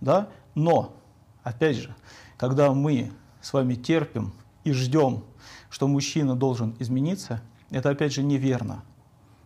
Да? 0.00 0.28
Но, 0.54 0.94
опять 1.42 1.76
же, 1.76 1.94
когда 2.36 2.72
мы 2.72 3.12
с 3.40 3.52
вами 3.52 3.74
терпим 3.74 4.32
и 4.64 4.72
ждем, 4.72 5.24
что 5.70 5.88
мужчина 5.88 6.36
должен 6.36 6.74
измениться, 6.78 7.40
это 7.70 7.90
опять 7.90 8.12
же 8.12 8.22
неверно. 8.22 8.82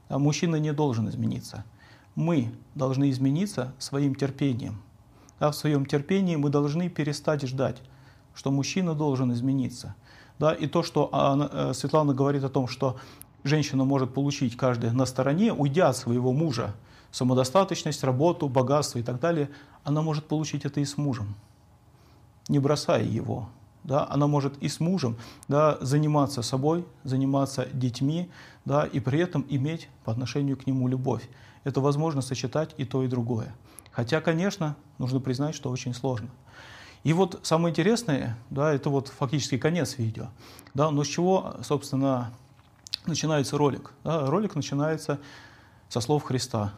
А 0.09 0.19
мужчина 0.19 0.57
не 0.57 0.73
должен 0.73 1.09
измениться. 1.09 1.65
Мы 2.15 2.53
должны 2.75 3.11
измениться 3.11 3.75
своим 3.79 4.15
терпением. 4.15 4.81
Да, 5.39 5.51
в 5.51 5.57
своем 5.57 5.85
терпении 5.85 6.37
мы 6.37 6.49
должны 6.49 6.89
перестать 6.89 7.43
ждать, 7.43 7.83
что 8.35 8.51
мужчина 8.51 8.95
должен 8.95 9.33
измениться. 9.33 9.95
Да, 10.39 10.53
и 10.53 10.67
то, 10.67 10.83
что 10.83 11.11
э, 11.53 11.73
Светлана 11.75 12.15
говорит 12.15 12.45
о 12.45 12.49
том, 12.49 12.69
что 12.69 12.97
женщина 13.47 13.85
может 13.85 14.13
получить 14.13 14.57
каждая 14.57 14.93
на 14.93 15.07
стороне, 15.07 15.53
уйдя 15.53 15.89
от 15.89 15.97
своего 15.97 16.33
мужа, 16.33 16.75
самодостаточность, 17.11 18.05
работу, 18.05 18.49
богатство 18.49 18.99
и 18.99 19.03
так 19.03 19.21
далее, 19.21 19.51
она 19.85 20.03
может 20.03 20.27
получить 20.27 20.65
это 20.65 20.81
и 20.81 20.85
с 20.85 20.97
мужем, 20.97 21.35
не 22.49 22.59
бросая 22.59 23.05
его. 23.05 23.49
Да, 23.85 24.05
она 24.11 24.27
может 24.27 24.59
и 24.59 24.69
с 24.69 24.81
мужем 24.81 25.17
да, 25.47 25.79
заниматься 25.81 26.43
собой, 26.43 26.85
заниматься 27.05 27.69
детьми, 27.73 28.29
да, 28.65 28.85
и 28.85 28.99
при 28.99 29.21
этом 29.21 29.47
иметь 29.49 29.89
по 30.05 30.11
отношению 30.11 30.57
к 30.57 30.67
нему 30.67 30.89
любовь. 30.89 31.29
Это 31.63 31.81
возможно 31.81 32.21
сочетать 32.21 32.75
и 32.79 32.85
то, 32.85 33.05
и 33.05 33.07
другое. 33.07 33.55
Хотя, 33.93 34.21
конечно, 34.21 34.75
нужно 34.99 35.21
признать, 35.21 35.55
что 35.55 35.71
очень 35.71 35.95
сложно. 35.95 36.29
И 37.05 37.13
вот 37.13 37.39
самое 37.45 37.71
интересное, 37.71 38.37
да, 38.51 38.73
это 38.73 38.91
вот 38.91 39.07
фактически 39.07 39.57
конец 39.57 39.99
видео. 39.99 40.31
Да, 40.75 40.91
но 40.91 41.05
с 41.05 41.07
чего, 41.07 41.55
собственно, 41.63 42.33
начинается 43.09 43.57
ролик. 43.59 43.93
Да, 44.05 44.27
ролик 44.27 44.55
начинается 44.55 45.19
со 45.89 46.01
слов 46.01 46.25
Христа, 46.25 46.73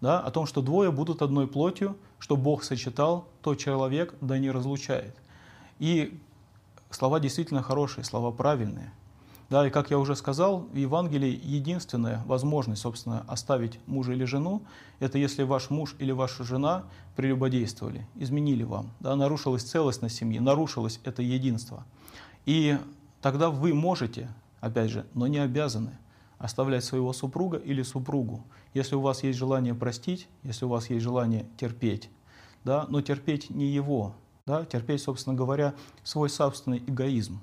да, 0.00 0.20
о 0.20 0.30
том, 0.30 0.46
что 0.46 0.62
двое 0.62 0.92
будут 0.92 1.22
одной 1.22 1.46
плотью, 1.46 1.96
что 2.18 2.36
Бог 2.36 2.64
сочетал, 2.64 3.28
то 3.42 3.54
человек 3.54 4.14
да 4.20 4.38
не 4.38 4.50
разлучает. 4.50 5.16
И 5.78 6.20
слова 6.90 7.20
действительно 7.20 7.62
хорошие, 7.62 8.04
слова 8.04 8.30
правильные. 8.30 8.92
Да, 9.50 9.66
и 9.66 9.70
как 9.70 9.90
я 9.90 9.98
уже 9.98 10.16
сказал, 10.16 10.60
в 10.60 10.74
Евангелии 10.74 11.38
единственная 11.42 12.22
возможность, 12.26 12.82
собственно, 12.82 13.24
оставить 13.28 13.78
мужа 13.86 14.12
или 14.12 14.24
жену, 14.24 14.62
это 15.00 15.18
если 15.18 15.42
ваш 15.42 15.68
муж 15.68 15.94
или 15.98 16.12
ваша 16.12 16.44
жена 16.44 16.84
прелюбодействовали, 17.14 18.06
изменили 18.14 18.62
вам, 18.62 18.90
да, 19.00 19.14
нарушилась 19.16 19.62
целостность 19.62 20.16
семьи, 20.16 20.38
нарушилось 20.38 20.98
это 21.04 21.22
единство. 21.22 21.84
И 22.46 22.78
тогда 23.20 23.50
вы 23.50 23.74
можете 23.74 24.30
опять 24.64 24.90
же, 24.90 25.06
но 25.14 25.26
не 25.26 25.38
обязаны 25.38 25.98
оставлять 26.38 26.84
своего 26.84 27.12
супруга 27.12 27.58
или 27.58 27.82
супругу. 27.82 28.44
Если 28.72 28.94
у 28.96 29.00
вас 29.00 29.22
есть 29.22 29.38
желание 29.38 29.74
простить, 29.74 30.28
если 30.42 30.64
у 30.64 30.68
вас 30.68 30.90
есть 30.90 31.02
желание 31.02 31.46
терпеть, 31.56 32.10
да, 32.64 32.86
но 32.88 33.00
терпеть 33.00 33.50
не 33.50 33.66
его, 33.66 34.14
да, 34.46 34.64
терпеть, 34.64 35.02
собственно 35.02 35.36
говоря, 35.36 35.74
свой 36.02 36.28
собственный 36.28 36.78
эгоизм. 36.78 37.40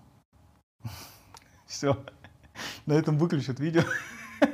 Все. 1.65 1.97
На 2.85 2.93
этом 2.93 3.17
выключат 3.17 3.59
видео. 3.59 3.83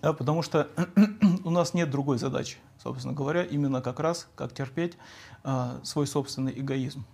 Да, 0.00 0.12
потому 0.12 0.42
что 0.42 0.68
у 1.44 1.50
нас 1.50 1.74
нет 1.74 1.90
другой 1.90 2.18
задачи, 2.18 2.58
собственно 2.80 3.12
говоря, 3.12 3.42
именно 3.42 3.82
как 3.82 3.98
раз, 3.98 4.28
как 4.36 4.54
терпеть 4.54 4.96
а, 5.42 5.80
свой 5.82 6.06
собственный 6.06 6.52
эгоизм. 6.56 7.04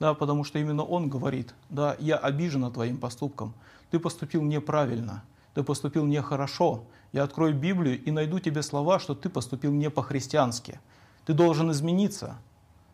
Да, 0.00 0.14
потому 0.14 0.44
что 0.44 0.58
именно 0.58 0.82
он 0.82 1.08
говорит, 1.08 1.54
да, 1.70 1.96
я 1.98 2.16
обижен 2.16 2.70
твоим 2.72 2.98
поступком, 2.98 3.54
ты 3.90 3.98
поступил 3.98 4.42
неправильно, 4.42 5.24
ты 5.54 5.62
поступил 5.62 6.04
нехорошо. 6.04 6.84
Я 7.12 7.22
открою 7.22 7.54
Библию 7.54 8.02
и 8.02 8.10
найду 8.10 8.40
тебе 8.40 8.62
слова, 8.62 8.98
что 8.98 9.14
ты 9.14 9.28
поступил 9.28 9.72
не 9.72 9.88
по-христиански. 9.88 10.80
Ты 11.24 11.32
должен 11.32 11.70
измениться. 11.70 12.38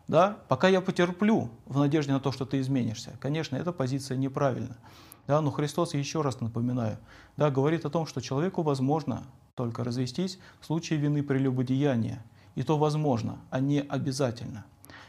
Да? 0.07 0.37
Пока 0.47 0.67
я 0.67 0.79
потерплю 0.79 1.49
в 1.65 1.79
надежде 1.79 2.11
на 2.11 2.19
то, 2.19 2.31
что 2.31 2.45
ты 2.45 2.59
изменишься. 2.59 3.17
Конечно, 3.19 3.55
эта 3.55 3.71
позиция 3.71 4.17
неправильна. 4.17 4.77
Да? 5.25 5.41
Но 5.41 5.49
Христос, 5.49 5.95
еще 5.95 6.21
раз 6.21 6.39
напоминаю, 6.39 6.97
да, 7.35 7.49
говорит 7.49 7.85
о 7.85 7.89
том, 7.89 8.05
что 8.05 8.21
человеку 8.21 8.61
возможно 8.61 9.23
только 9.55 9.83
развестись 9.83 10.37
в 10.59 10.65
случае 10.65 10.99
вины 10.99 11.23
прелюбодеяния. 11.23 12.23
И 12.55 12.63
то 12.63 12.77
возможно, 12.77 13.39
а 13.49 13.59
не 13.59 13.79
обязательно. 13.79 14.65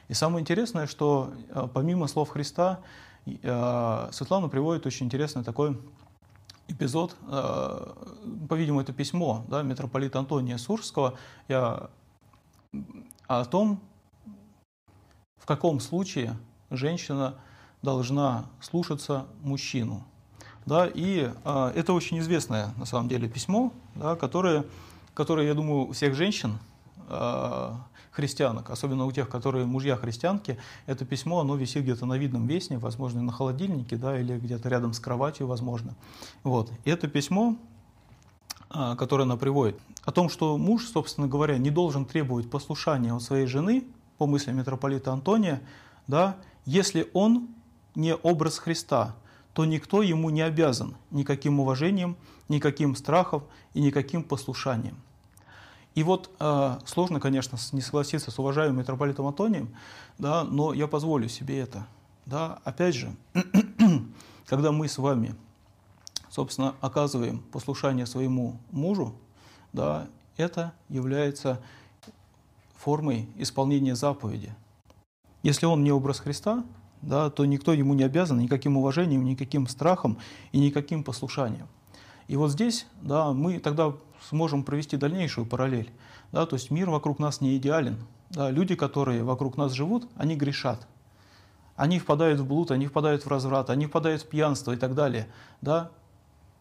И 0.09 0.15
самое 0.15 0.41
интересное, 0.41 0.87
что 0.87 1.33
э, 1.51 1.69
помимо 1.73 2.07
слов 2.07 2.31
Христа, 2.31 2.81
Э, 3.27 4.09
Светлана 4.13 4.49
приводит 4.49 4.87
очень 4.87 5.07
интересный 5.07 5.45
такой 5.45 5.79
эпизод, 6.69 7.17
э, 7.29 7.93
по-видимому, 8.49 8.81
это 8.81 8.93
письмо 8.93 9.45
да, 9.49 9.63
митрополита 9.63 10.19
Антония 10.19 10.57
Сурского 10.57 11.15
я, 11.49 11.91
о 13.27 13.45
том, 13.45 13.81
в 15.39 15.47
каком 15.47 15.81
случае 15.81 16.37
женщина 16.71 17.35
должна 17.83 18.47
слушаться 18.61 19.27
мужчину. 19.43 20.05
Да, 20.67 20.87
и 20.87 21.31
э, 21.45 21.73
это 21.75 21.93
очень 21.93 22.19
известное 22.21 22.73
на 22.77 22.87
самом 22.87 23.09
деле 23.09 23.29
письмо, 23.29 23.73
да, 23.95 24.17
которое, 24.17 24.65
которое, 25.15 25.47
я 25.47 25.55
думаю, 25.55 25.89
у 25.89 25.93
всех 25.93 26.15
женщин 26.15 26.59
христианок, 28.13 28.71
особенно 28.71 29.07
у 29.07 29.13
тех, 29.13 29.29
которые 29.29 29.67
мужья 29.67 29.97
христианки, 29.97 30.59
это 30.87 31.05
письмо, 31.05 31.41
оно 31.41 31.57
висит 31.57 31.83
где-то 31.83 32.07
на 32.07 32.19
видном 32.19 32.47
весне, 32.47 32.79
возможно, 32.79 33.23
на 33.23 33.33
холодильнике, 33.33 33.97
да, 33.97 34.19
или 34.19 34.39
где-то 34.39 34.69
рядом 34.69 34.93
с 34.93 35.01
кроватью, 35.01 35.47
возможно. 35.47 35.95
Вот. 36.45 36.71
И 36.85 36.91
это 36.91 37.09
письмо, 37.09 37.57
а, 38.71 38.97
которое 38.97 39.25
она 39.25 39.37
приводит, 39.37 39.79
о 40.05 40.13
том, 40.13 40.29
что 40.29 40.59
муж, 40.59 40.87
собственно 40.87 41.27
говоря, 41.27 41.57
не 41.59 41.71
должен 41.71 42.05
требовать 42.05 42.51
послушания 42.51 43.15
от 43.15 43.23
своей 43.23 43.47
жены, 43.47 43.85
по 44.19 44.27
мысли 44.27 44.53
митрополита 44.53 45.13
Антония, 45.13 45.63
да, 46.07 46.37
если 46.65 47.09
он 47.13 47.49
не 47.95 48.15
образ 48.15 48.59
Христа, 48.59 49.17
то 49.53 49.65
никто 49.65 50.03
ему 50.03 50.31
не 50.31 50.43
обязан 50.43 50.97
никаким 51.11 51.61
уважением, 51.61 52.17
никаким 52.49 52.95
страхом 52.95 53.43
и 53.75 53.81
никаким 53.81 54.23
послушанием. 54.23 54.97
И 55.95 56.03
вот 56.03 56.31
э, 56.41 56.79
сложно, 56.87 57.21
конечно, 57.21 57.59
не 57.73 57.81
согласиться 57.81 58.31
с 58.31 58.39
уважаемым 58.39 58.79
митрополитом 58.79 59.27
Антонием, 59.27 59.75
да, 60.19 60.45
но 60.45 60.73
я 60.73 60.87
позволю 60.87 61.29
себе 61.29 61.59
это. 61.61 61.87
Да. 62.25 62.61
Опять 62.65 62.95
же, 62.95 63.15
когда 64.47 64.73
мы 64.73 64.89
с 64.89 64.99
вами, 64.99 65.35
собственно, 66.31 66.75
оказываем 66.81 67.41
послушание 67.53 68.07
своему 68.07 68.59
мужу, 68.71 69.15
да, 69.73 70.07
это 70.37 70.73
является 70.89 71.61
формой 72.75 73.29
исполнения 73.37 73.95
заповеди. 73.95 74.55
Если 75.43 75.67
он 75.67 75.85
не 75.85 75.93
образ 75.93 76.21
Христа, 76.21 76.65
да, 77.03 77.31
то 77.31 77.45
никто 77.45 77.73
ему 77.73 77.95
не 77.95 78.05
обязан 78.05 78.39
никаким 78.39 78.77
уважением, 78.77 79.25
никаким 79.25 79.67
страхом 79.67 80.19
и 80.53 80.59
никаким 80.59 81.05
послушанием. 81.05 81.69
И 82.29 82.37
вот 82.37 82.51
здесь 82.51 82.87
да, 83.03 83.33
мы 83.33 83.59
тогда 83.59 83.93
сможем 84.29 84.65
провести 84.65 84.97
дальнейшую 84.97 85.47
параллель. 85.47 85.91
Да, 86.33 86.47
то 86.47 86.55
есть 86.57 86.71
мир 86.71 86.91
вокруг 86.91 87.19
нас 87.19 87.41
не 87.41 87.57
идеален. 87.57 87.99
Да, 88.31 88.51
люди, 88.51 88.75
которые 88.75 89.23
вокруг 89.23 89.57
нас 89.57 89.73
живут, 89.73 90.09
они 90.17 90.37
грешат. 90.37 90.87
Они 91.77 91.99
впадают 91.99 92.41
в 92.41 92.47
блуд, 92.47 92.71
они 92.71 92.87
впадают 92.87 93.25
в 93.25 93.29
разврат, 93.29 93.71
они 93.71 93.87
впадают 93.87 94.23
в 94.23 94.29
пьянство 94.29 94.73
и 94.73 94.77
так 94.77 94.95
далее. 94.95 95.29
Да, 95.61 95.91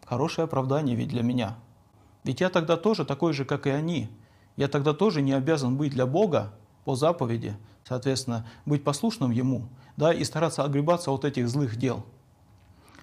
хорошее 0.05 0.45
оправдание 0.45 0.95
ведь 0.95 1.09
для 1.09 1.23
меня. 1.23 1.57
Ведь 2.23 2.41
я 2.41 2.49
тогда 2.49 2.77
тоже 2.77 3.05
такой 3.05 3.33
же, 3.33 3.45
как 3.45 3.67
и 3.67 3.69
они. 3.69 4.09
Я 4.57 4.67
тогда 4.67 4.93
тоже 4.93 5.21
не 5.21 5.33
обязан 5.33 5.77
быть 5.77 5.91
для 5.91 6.05
Бога 6.05 6.53
по 6.85 6.95
заповеди, 6.95 7.57
соответственно, 7.83 8.45
быть 8.65 8.83
послушным 8.83 9.31
Ему, 9.31 9.67
да, 9.97 10.13
и 10.13 10.23
стараться 10.23 10.63
огребаться 10.63 11.11
от 11.11 11.25
этих 11.25 11.47
злых 11.47 11.77
дел. 11.77 12.05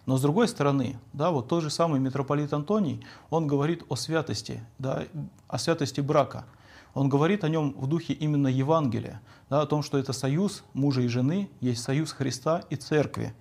Но 0.08 0.16
с 0.16 0.22
другой 0.22 0.48
стороны, 0.48 0.98
да, 1.12 1.30
вот 1.30 1.48
тот 1.48 1.62
же 1.62 1.68
самый 1.68 2.00
митрополит 2.00 2.54
Антоний, 2.54 3.04
он 3.28 3.46
говорит 3.46 3.82
о 3.90 3.94
святости, 3.94 4.64
да, 4.78 5.04
о 5.48 5.58
святости 5.58 6.00
брака. 6.00 6.46
Он 6.94 7.10
говорит 7.10 7.44
о 7.44 7.50
нем 7.50 7.74
в 7.76 7.86
духе 7.88 8.14
именно 8.14 8.48
Евангелия, 8.48 9.20
да, 9.50 9.60
о 9.60 9.66
том, 9.66 9.82
что 9.82 9.98
это 9.98 10.14
союз 10.14 10.64
мужа 10.72 11.02
и 11.02 11.08
жены, 11.08 11.50
есть 11.60 11.82
союз 11.82 12.12
Христа 12.12 12.62
и 12.70 12.76
Церкви. 12.76 13.34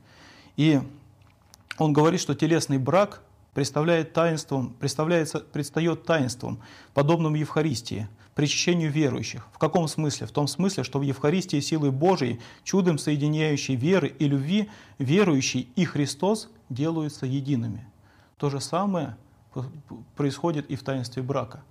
И 0.57 0.81
он 1.77 1.93
говорит, 1.93 2.19
что 2.19 2.35
телесный 2.35 2.79
брак 2.79 3.21
представляет 3.53 4.11
таинством, 4.11 4.75
представляется, 4.77 5.39
предстает 5.39 6.03
таинством, 6.03 6.59
подобным 6.93 7.35
Евхаристии, 7.35 8.09
причащению 8.35 8.91
верующих. 8.91 9.47
В 9.53 9.57
каком 9.57 9.87
смысле? 9.87 10.27
В 10.27 10.31
том 10.31 10.49
смысле, 10.49 10.83
что 10.83 10.99
в 10.99 11.01
Евхаристии 11.03 11.61
силы 11.61 11.91
Божией, 11.91 12.41
чудом 12.65 12.97
соединяющей 12.97 13.75
веры 13.75 14.13
и 14.19 14.27
любви, 14.27 14.69
верующий 14.99 15.69
и 15.77 15.85
Христос 15.85 16.49
делаются 16.69 17.25
едиными. 17.25 17.87
То 18.37 18.49
же 18.49 18.59
самое 18.59 19.17
происходит 20.15 20.69
и 20.69 20.75
в 20.75 20.83
таинстве 20.83 21.23
брака. 21.23 21.63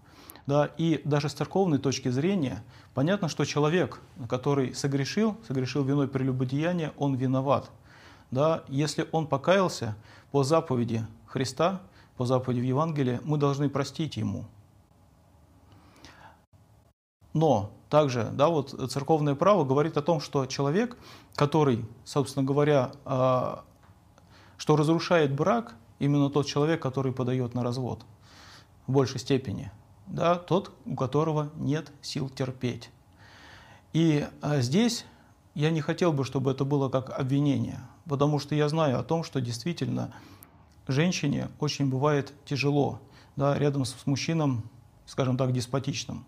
Да, 0.46 0.66
и 0.78 1.00
даже 1.04 1.28
с 1.28 1.32
церковной 1.32 1.78
точки 1.78 2.08
зрения 2.08 2.62
понятно, 2.94 3.28
что 3.28 3.44
человек, 3.44 4.00
который 4.28 4.74
согрешил, 4.74 5.36
согрешил 5.46 5.82
виной 5.82 6.06
прелюбодеяния, 6.06 6.92
он 6.96 7.16
виноват. 7.16 7.70
Да, 8.30 8.62
если 8.68 9.08
он 9.12 9.26
покаялся 9.26 9.96
по 10.30 10.44
заповеди 10.44 11.04
Христа, 11.26 11.80
по 12.16 12.26
заповеди 12.26 12.60
в 12.60 12.64
Евангелии, 12.64 13.20
мы 13.24 13.38
должны 13.38 13.68
простить 13.68 14.16
ему– 14.16 14.44
но 17.36 17.70
также 17.90 18.30
да, 18.32 18.48
вот 18.48 18.70
церковное 18.90 19.34
право 19.34 19.62
говорит 19.62 19.98
о 19.98 20.02
том, 20.02 20.20
что 20.20 20.46
человек, 20.46 20.96
который, 21.34 21.84
собственно 22.02 22.46
говоря, 22.46 22.92
а, 23.04 23.64
что 24.56 24.76
разрушает 24.76 25.34
брак, 25.34 25.74
именно 25.98 26.30
тот 26.30 26.46
человек, 26.46 26.80
который 26.80 27.12
подает 27.12 27.54
на 27.54 27.62
развод 27.62 28.04
в 28.86 28.92
большей 28.92 29.20
степени, 29.20 29.70
да, 30.06 30.36
тот, 30.36 30.72
у 30.84 30.94
которого 30.94 31.50
нет 31.56 31.92
сил 32.02 32.28
терпеть. 32.28 32.90
И 33.92 34.26
а, 34.42 34.60
здесь 34.60 35.04
я 35.54 35.70
не 35.70 35.80
хотел 35.80 36.12
бы, 36.12 36.24
чтобы 36.24 36.50
это 36.50 36.64
было 36.64 36.88
как 36.88 37.18
обвинение, 37.18 37.80
потому 38.06 38.38
что 38.38 38.54
я 38.54 38.68
знаю 38.68 38.98
о 38.98 39.02
том, 39.02 39.24
что 39.24 39.40
действительно 39.40 40.12
женщине 40.86 41.48
очень 41.58 41.88
бывает 41.88 42.32
тяжело 42.44 43.00
да, 43.36 43.58
рядом 43.58 43.84
с 43.84 43.94
мужчином, 44.06 44.68
скажем 45.06 45.36
так, 45.36 45.52
деспотичным. 45.52 46.24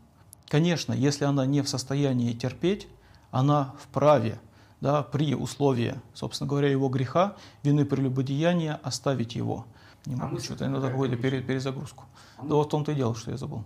Конечно, 0.49 0.93
если 0.93 1.25
она 1.25 1.45
не 1.45 1.60
в 1.60 1.69
состоянии 1.69 2.32
терпеть, 2.32 2.88
она 3.30 3.75
вправе 3.78 4.41
да, 4.80 5.02
при 5.02 5.34
условии, 5.34 5.95
собственно 6.14 6.49
говоря, 6.49 6.69
его 6.69 6.88
греха, 6.88 7.36
вины 7.62 7.84
прелюбодеяния, 7.84 8.80
оставить 8.82 9.34
его. 9.34 9.67
Не 10.06 10.14
а 10.14 10.19
могу, 10.19 10.38
что-то 10.38 10.67
иногда 10.67 10.91
какую-то 10.91 11.17
перезагрузку. 11.17 12.04
А 12.38 12.45
да 12.45 12.54
вот 12.54 12.69
в 12.69 12.71
том-то 12.71 12.93
и 12.93 12.95
дело, 12.95 13.14
что 13.14 13.30
я 13.30 13.36
забыл. 13.36 13.64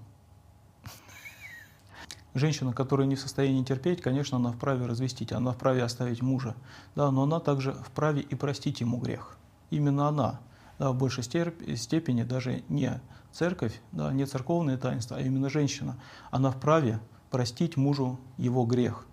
Женщина, 2.35 2.73
которая 2.73 3.07
не 3.07 3.15
в 3.15 3.21
состоянии 3.21 3.63
терпеть, 3.63 4.01
конечно, 4.01 4.39
она 4.39 4.53
вправе 4.53 4.87
развестить, 4.87 5.33
она 5.33 5.53
вправе 5.53 5.83
оставить 5.83 6.23
мужа, 6.23 6.55
да, 6.95 7.11
но 7.11 7.25
она 7.25 7.41
также 7.41 7.75
вправе 7.75 8.23
и 8.23 8.35
простить 8.35 8.81
ему 8.81 8.97
грех. 8.97 9.37
Именно 9.69 10.09
она, 10.09 10.41
да, 10.79 10.93
в 10.93 10.97
большей 10.97 11.25
степени 11.25 12.23
даже 12.23 12.63
не 12.71 13.03
церковь, 13.33 13.79
да, 13.93 14.11
не 14.13 14.25
церковное 14.25 14.79
таинство, 14.79 15.19
а 15.19 15.21
именно 15.21 15.51
женщина, 15.51 15.99
она 16.31 16.51
вправе 16.51 17.01
простить 17.31 17.77
мужу 17.77 18.19
его 18.39 18.65
грех, 18.65 19.07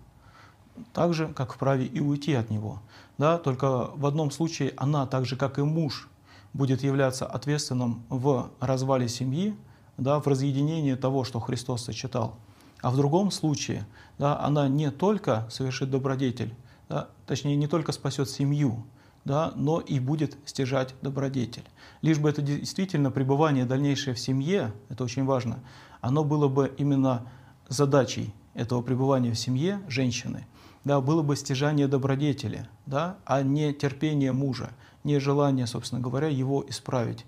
так 0.92 1.14
же, 1.14 1.28
как 1.28 1.52
вправе 1.52 1.86
и 1.86 2.00
уйти 2.00 2.34
от 2.34 2.50
него. 2.50 2.80
Да, 3.18 3.38
только 3.38 3.90
в 3.94 4.06
одном 4.06 4.30
случае 4.30 4.72
она, 4.76 5.06
так 5.06 5.26
же, 5.26 5.36
как 5.36 5.58
и 5.58 5.62
муж, 5.62 6.08
будет 6.52 6.82
являться 6.82 7.26
ответственным 7.26 8.02
в 8.08 8.50
развале 8.60 9.08
семьи, 9.08 9.54
да, 9.96 10.20
в 10.20 10.26
разъединении 10.26 10.94
того, 10.94 11.24
что 11.24 11.40
Христос 11.40 11.84
сочетал. 11.84 12.36
А 12.82 12.90
в 12.90 12.96
другом 12.96 13.30
случае 13.30 13.86
да, 14.18 14.40
она 14.40 14.68
не 14.68 14.90
только 14.90 15.46
совершит 15.50 15.90
добродетель, 15.90 16.54
да, 16.88 17.08
точнее 17.26 17.56
не 17.56 17.66
только 17.66 17.92
спасет 17.92 18.28
семью, 18.30 18.84
да, 19.24 19.52
но 19.54 19.80
и 19.80 20.00
будет 20.00 20.36
стяжать 20.46 20.94
добродетель. 21.02 21.64
Лишь 22.00 22.18
бы 22.18 22.30
это 22.30 22.40
действительно 22.40 23.10
пребывание 23.10 23.66
дальнейшее 23.66 24.14
в 24.14 24.18
семье, 24.18 24.72
это 24.88 25.04
очень 25.04 25.24
важно, 25.24 25.60
оно 26.00 26.24
было 26.24 26.48
бы 26.48 26.74
именно 26.78 27.26
задачей 27.68 28.32
этого 28.54 28.82
пребывания 28.82 29.32
в 29.32 29.38
семье 29.38 29.80
женщины, 29.88 30.46
да, 30.84 31.00
было 31.00 31.22
бы 31.22 31.36
стяжание 31.36 31.88
добродетели, 31.88 32.68
да, 32.86 33.18
а 33.24 33.42
не 33.42 33.72
терпение 33.72 34.32
мужа, 34.32 34.70
не 35.04 35.18
желание, 35.18 35.66
собственно 35.66 36.00
говоря, 36.00 36.28
его 36.28 36.64
исправить. 36.68 37.26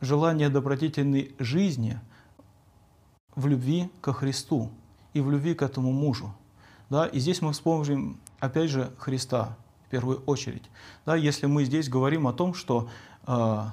Желание 0.00 0.48
добродетельной 0.48 1.34
жизни 1.38 2.00
в 3.34 3.46
любви 3.46 3.90
ко 4.00 4.12
Христу 4.12 4.70
и 5.12 5.20
в 5.20 5.30
любви 5.30 5.54
к 5.54 5.62
этому 5.62 5.92
мужу. 5.92 6.34
Да, 6.88 7.06
и 7.06 7.18
здесь 7.20 7.42
мы 7.42 7.52
вспомним, 7.52 8.18
опять 8.40 8.70
же, 8.70 8.92
Христа, 8.98 9.56
первую 9.90 10.22
очередь. 10.26 10.62
Да, 11.04 11.16
если 11.16 11.46
мы 11.46 11.64
здесь 11.64 11.88
говорим 11.88 12.26
о 12.26 12.32
том, 12.32 12.54
что 12.54 12.88
э, 13.26 13.64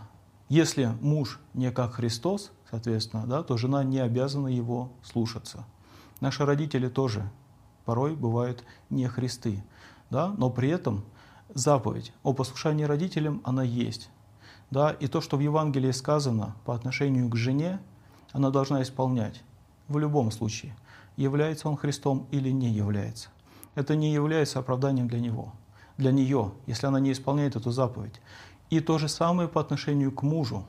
если 0.49 0.91
муж 0.99 1.39
не 1.53 1.71
как 1.71 1.93
Христос, 1.93 2.51
соответственно, 2.69 3.25
да, 3.25 3.43
то 3.43 3.55
жена 3.55 3.83
не 3.83 3.99
обязана 3.99 4.47
его 4.47 4.91
слушаться. 5.03 5.65
Наши 6.19 6.45
родители 6.45 6.89
тоже 6.89 7.29
порой 7.87 8.17
бывают 8.17 8.65
не 8.89 9.07
Христы, 9.07 9.63
да, 10.09 10.35
но 10.37 10.49
при 10.49 10.67
этом 10.67 11.05
заповедь 11.53 12.11
о 12.21 12.33
послушании 12.33 12.83
родителям, 12.83 13.41
она 13.45 13.63
есть. 13.63 14.09
Да, 14.71 14.91
и 14.91 15.07
то, 15.07 15.21
что 15.21 15.37
в 15.37 15.39
Евангелии 15.39 15.91
сказано 15.91 16.57
по 16.65 16.75
отношению 16.75 17.29
к 17.29 17.37
жене, 17.37 17.79
она 18.33 18.49
должна 18.49 18.81
исполнять 18.81 19.41
в 19.87 19.97
любом 19.97 20.31
случае, 20.31 20.75
является 21.15 21.69
он 21.69 21.77
Христом 21.77 22.27
или 22.31 22.51
не 22.51 22.69
является. 22.69 23.29
Это 23.73 23.95
не 23.95 24.11
является 24.11 24.59
оправданием 24.59 25.07
для 25.07 25.21
него 25.21 25.53
для 25.97 26.11
нее, 26.11 26.51
если 26.65 26.87
она 26.87 26.99
не 26.99 27.13
исполняет 27.13 27.55
эту 27.55 27.71
заповедь. 27.71 28.19
И 28.69 28.81
то 28.81 28.97
же 28.97 29.07
самое 29.07 29.47
по 29.47 29.61
отношению 29.61 30.11
к 30.11 30.23
мужу. 30.23 30.65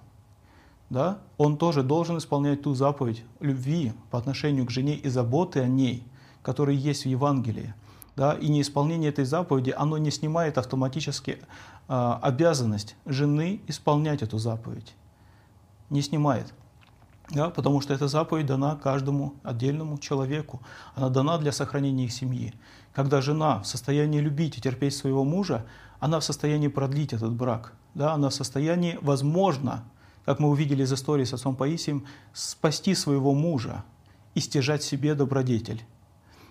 Да? 0.88 1.18
Он 1.36 1.58
тоже 1.58 1.82
должен 1.82 2.18
исполнять 2.18 2.62
ту 2.62 2.74
заповедь 2.74 3.24
любви 3.40 3.92
по 4.12 4.18
отношению 4.18 4.66
к 4.66 4.70
жене 4.70 4.94
и 4.94 5.08
заботы 5.08 5.60
о 5.60 5.66
ней, 5.66 6.06
которые 6.48 6.78
есть 6.78 7.04
в 7.04 7.08
Евангелии. 7.08 7.74
Да? 8.16 8.32
И 8.32 8.48
неисполнение 8.48 9.10
этой 9.10 9.26
заповеди, 9.26 9.74
оно 9.76 9.98
не 9.98 10.10
снимает 10.10 10.56
автоматически 10.56 11.40
э, 11.88 12.18
обязанность 12.22 12.96
жены 13.04 13.60
исполнять 13.66 14.22
эту 14.22 14.38
заповедь. 14.38 14.94
Не 15.90 16.00
снимает. 16.00 16.54
Да? 17.28 17.50
Потому 17.50 17.82
что 17.82 17.92
эта 17.92 18.08
заповедь 18.08 18.46
дана 18.46 18.76
каждому 18.76 19.34
отдельному 19.42 19.98
человеку. 19.98 20.62
Она 20.94 21.10
дана 21.10 21.36
для 21.36 21.52
сохранения 21.52 22.06
их 22.06 22.12
семьи. 22.12 22.54
Когда 22.94 23.20
жена 23.20 23.60
в 23.60 23.66
состоянии 23.66 24.20
любить 24.20 24.56
и 24.56 24.62
терпеть 24.62 24.96
своего 24.96 25.24
мужа, 25.24 25.66
она 26.00 26.18
в 26.18 26.24
состоянии 26.24 26.68
продлить 26.68 27.12
этот 27.12 27.34
брак. 27.34 27.74
Да? 27.92 28.14
Она 28.14 28.30
в 28.30 28.34
состоянии, 28.34 28.98
возможно, 29.02 29.84
как 30.24 30.38
мы 30.38 30.48
увидели 30.48 30.82
из 30.82 30.92
истории 30.94 31.24
с 31.24 31.34
отцом 31.34 31.56
Паисием, 31.56 32.06
спасти 32.32 32.94
своего 32.94 33.34
мужа 33.34 33.84
и 34.34 34.40
стяжать 34.40 34.82
себе 34.82 35.14
добродетель. 35.14 35.84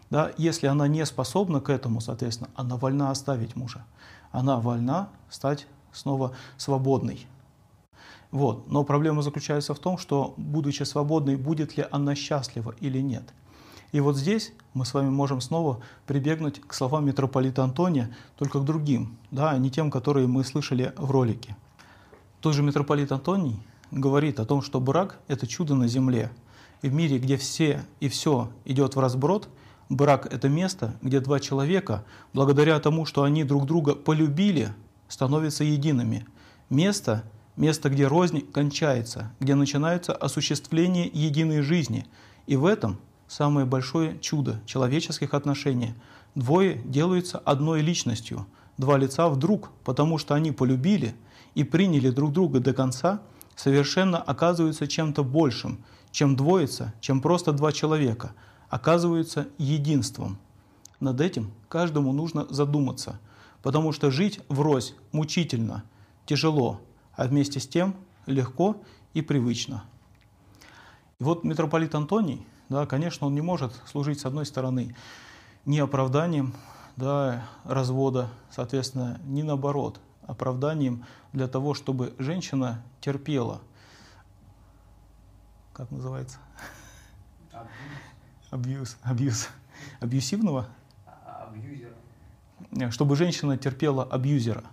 Да? 0.09 0.31
Если 0.37 0.67
она 0.67 0.87
не 0.87 1.05
способна 1.05 1.59
к 1.59 1.69
этому, 1.69 2.01
соответственно, 2.01 2.49
она 2.55 2.77
вольна 2.77 3.11
оставить 3.11 3.55
мужа. 3.55 3.85
Она 4.31 4.57
вольна 4.57 5.09
стать 5.29 5.67
снова 5.91 6.33
свободной. 6.57 7.25
Вот. 8.31 8.69
Но 8.69 8.83
проблема 8.83 9.21
заключается 9.21 9.73
в 9.73 9.79
том, 9.79 9.97
что, 9.97 10.33
будучи 10.37 10.83
свободной, 10.83 11.35
будет 11.35 11.77
ли 11.77 11.85
она 11.91 12.15
счастлива 12.15 12.75
или 12.79 12.99
нет. 12.99 13.23
И 13.93 14.01
вот 14.01 14.17
здесь 14.17 14.51
мы 14.73 14.85
с 14.85 14.93
вами 14.93 15.09
можем 15.09 15.39
снова 15.39 15.79
прибегнуть 16.05 16.59
к 16.59 16.73
словам 16.73 17.05
митрополита 17.05 17.63
Антония, 17.63 18.13
только 18.35 18.59
к 18.59 18.65
другим, 18.65 19.17
да, 19.31 19.51
а 19.51 19.57
не 19.57 19.71
тем, 19.71 19.91
которые 19.91 20.27
мы 20.27 20.43
слышали 20.43 20.93
в 20.97 21.09
ролике. 21.09 21.55
Тот 22.41 22.53
же 22.53 22.63
митрополит 22.63 23.11
Антоний 23.11 23.57
говорит 23.91 24.39
о 24.39 24.45
том, 24.45 24.61
что 24.61 24.81
брак– 24.81 25.19
это 25.27 25.47
чудо 25.47 25.73
на 25.75 25.87
земле. 25.87 26.31
И 26.81 26.89
в 26.89 26.93
мире, 26.93 27.17
где 27.17 27.37
все 27.37 27.85
и 27.99 28.09
все 28.09 28.49
идет 28.65 28.95
в 28.95 28.99
разброд, 28.99 29.47
брак– 29.89 30.27
это 30.31 30.49
место, 30.49 30.95
где 31.01 31.19
два 31.19 31.39
человека, 31.39 32.03
благодаря 32.33 32.79
тому, 32.79 33.05
что 33.05 33.23
они 33.23 33.43
друг 33.43 33.65
друга 33.65 33.95
полюбили, 33.95 34.73
становятся 35.07 35.63
едиными. 35.63 36.25
Место, 36.69 37.23
место, 37.55 37.89
где 37.89 38.07
рознь 38.07 38.41
кончается, 38.41 39.31
где 39.39 39.55
начинается 39.55 40.13
осуществление 40.13 41.09
единой 41.11 41.61
жизни. 41.61 42.05
И 42.45 42.55
в 42.55 42.65
этом 42.65 42.99
самое 43.27 43.65
большое 43.65 44.17
чудо 44.19 44.61
человеческих 44.65 45.33
отношений. 45.33 45.93
Двое 46.35 46.81
делаются 46.85 47.37
одной 47.39 47.81
личностью, 47.81 48.45
два 48.77 48.97
лица 48.97 49.27
вдруг, 49.29 49.71
потому 49.83 50.17
что 50.17 50.35
они 50.35 50.51
полюбили 50.51 51.15
и 51.55 51.63
приняли 51.63 52.09
друг 52.09 52.31
друга 52.31 52.59
до 52.59 52.73
конца, 52.73 53.21
совершенно 53.55 54.19
оказываются 54.19 54.87
чем-то 54.87 55.23
большим, 55.23 55.79
чем 56.11 56.35
двоица, 56.35 56.93
чем 57.01 57.21
просто 57.21 57.51
два 57.51 57.71
человека, 57.71 58.33
оказываются 58.69 59.47
единством. 59.57 60.37
Над 60.99 61.21
этим 61.21 61.51
каждому 61.69 62.11
нужно 62.11 62.45
задуматься, 62.49 63.19
потому 63.61 63.91
что 63.91 64.11
жить 64.11 64.39
врозь 64.49 64.95
мучительно, 65.11 65.83
тяжело, 66.25 66.81
а 67.13 67.27
вместе 67.27 67.59
с 67.59 67.67
тем 67.67 67.95
легко 68.25 68.81
и 69.13 69.21
привычно. 69.21 69.83
И 71.19 71.23
вот 71.23 71.43
митрополит 71.43 71.95
Антоний– 71.95 72.45
да, 72.69 72.85
конечно, 72.85 73.27
он 73.27 73.33
не 73.33 73.41
может 73.41 73.73
служить, 73.85 74.19
с 74.19 74.25
одной 74.25 74.45
стороны, 74.45 74.95
ни 75.65 75.79
оправданием 75.79 76.53
да, 76.97 77.47
развода, 77.63 78.29
соответственно, 78.51 79.19
ни 79.23 79.41
наоборот, 79.41 80.01
оправданием 80.23 81.05
для 81.31 81.47
того, 81.47 81.73
чтобы 81.73 82.13
женщина 82.19 82.83
терпела, 82.99 83.61
как 85.73 85.91
называется? 85.91 86.39
Абьюз. 88.49 88.97
Абьюз. 89.03 89.49
Абьюсивного? 89.99 90.67
Абьюзера. 91.25 92.91
Чтобы 92.91 93.15
женщина 93.15 93.57
терпела 93.57 94.03
абьюзера, 94.03 94.63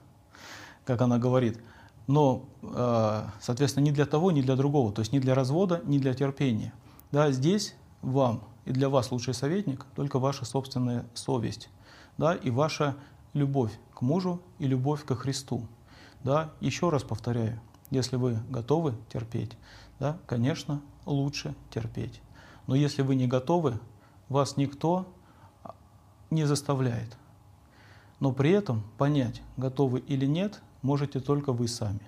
как 0.84 1.00
она 1.00 1.18
говорит. 1.18 1.60
Но, 2.06 2.44
э, 2.62 3.26
соответственно, 3.40 3.84
ни 3.84 3.90
для 3.90 4.06
того, 4.06 4.30
ни 4.30 4.42
для 4.42 4.56
другого. 4.56 4.92
То 4.92 5.00
есть 5.00 5.12
ни 5.12 5.18
для 5.18 5.34
развода, 5.34 5.80
ни 5.84 5.98
для 5.98 6.14
терпения. 6.14 6.72
Да, 7.10 7.32
здесь 7.32 7.74
вам 8.02 8.44
и 8.64 8.72
для 8.72 8.88
вас 8.88 9.10
лучший 9.10 9.34
советник 9.34 9.86
только 9.94 10.18
ваша 10.18 10.44
собственная 10.44 11.06
совесть, 11.14 11.68
да, 12.18 12.34
и 12.34 12.50
ваша 12.50 12.96
любовь 13.32 13.72
к 13.94 14.02
мужу 14.02 14.42
и 14.58 14.66
любовь 14.66 15.04
ко 15.04 15.14
Христу. 15.14 15.66
Да, 16.22 16.52
еще 16.60 16.90
раз 16.90 17.02
повторяю, 17.02 17.60
если 17.90 18.16
вы 18.16 18.38
готовы 18.48 18.94
терпеть, 19.12 19.56
да, 19.98 20.18
конечно, 20.26 20.80
лучше 21.06 21.54
терпеть. 21.70 22.20
Но 22.66 22.74
если 22.74 23.02
вы 23.02 23.14
не 23.14 23.26
готовы, 23.26 23.78
вас 24.28 24.56
никто 24.56 25.06
не 26.30 26.44
заставляет. 26.44 27.16
Но 28.20 28.32
при 28.32 28.50
этом 28.50 28.82
понять, 28.96 29.42
готовы 29.56 30.00
или 30.00 30.26
нет, 30.26 30.60
можете 30.82 31.20
только 31.20 31.52
вы 31.52 31.68
сами. 31.68 32.00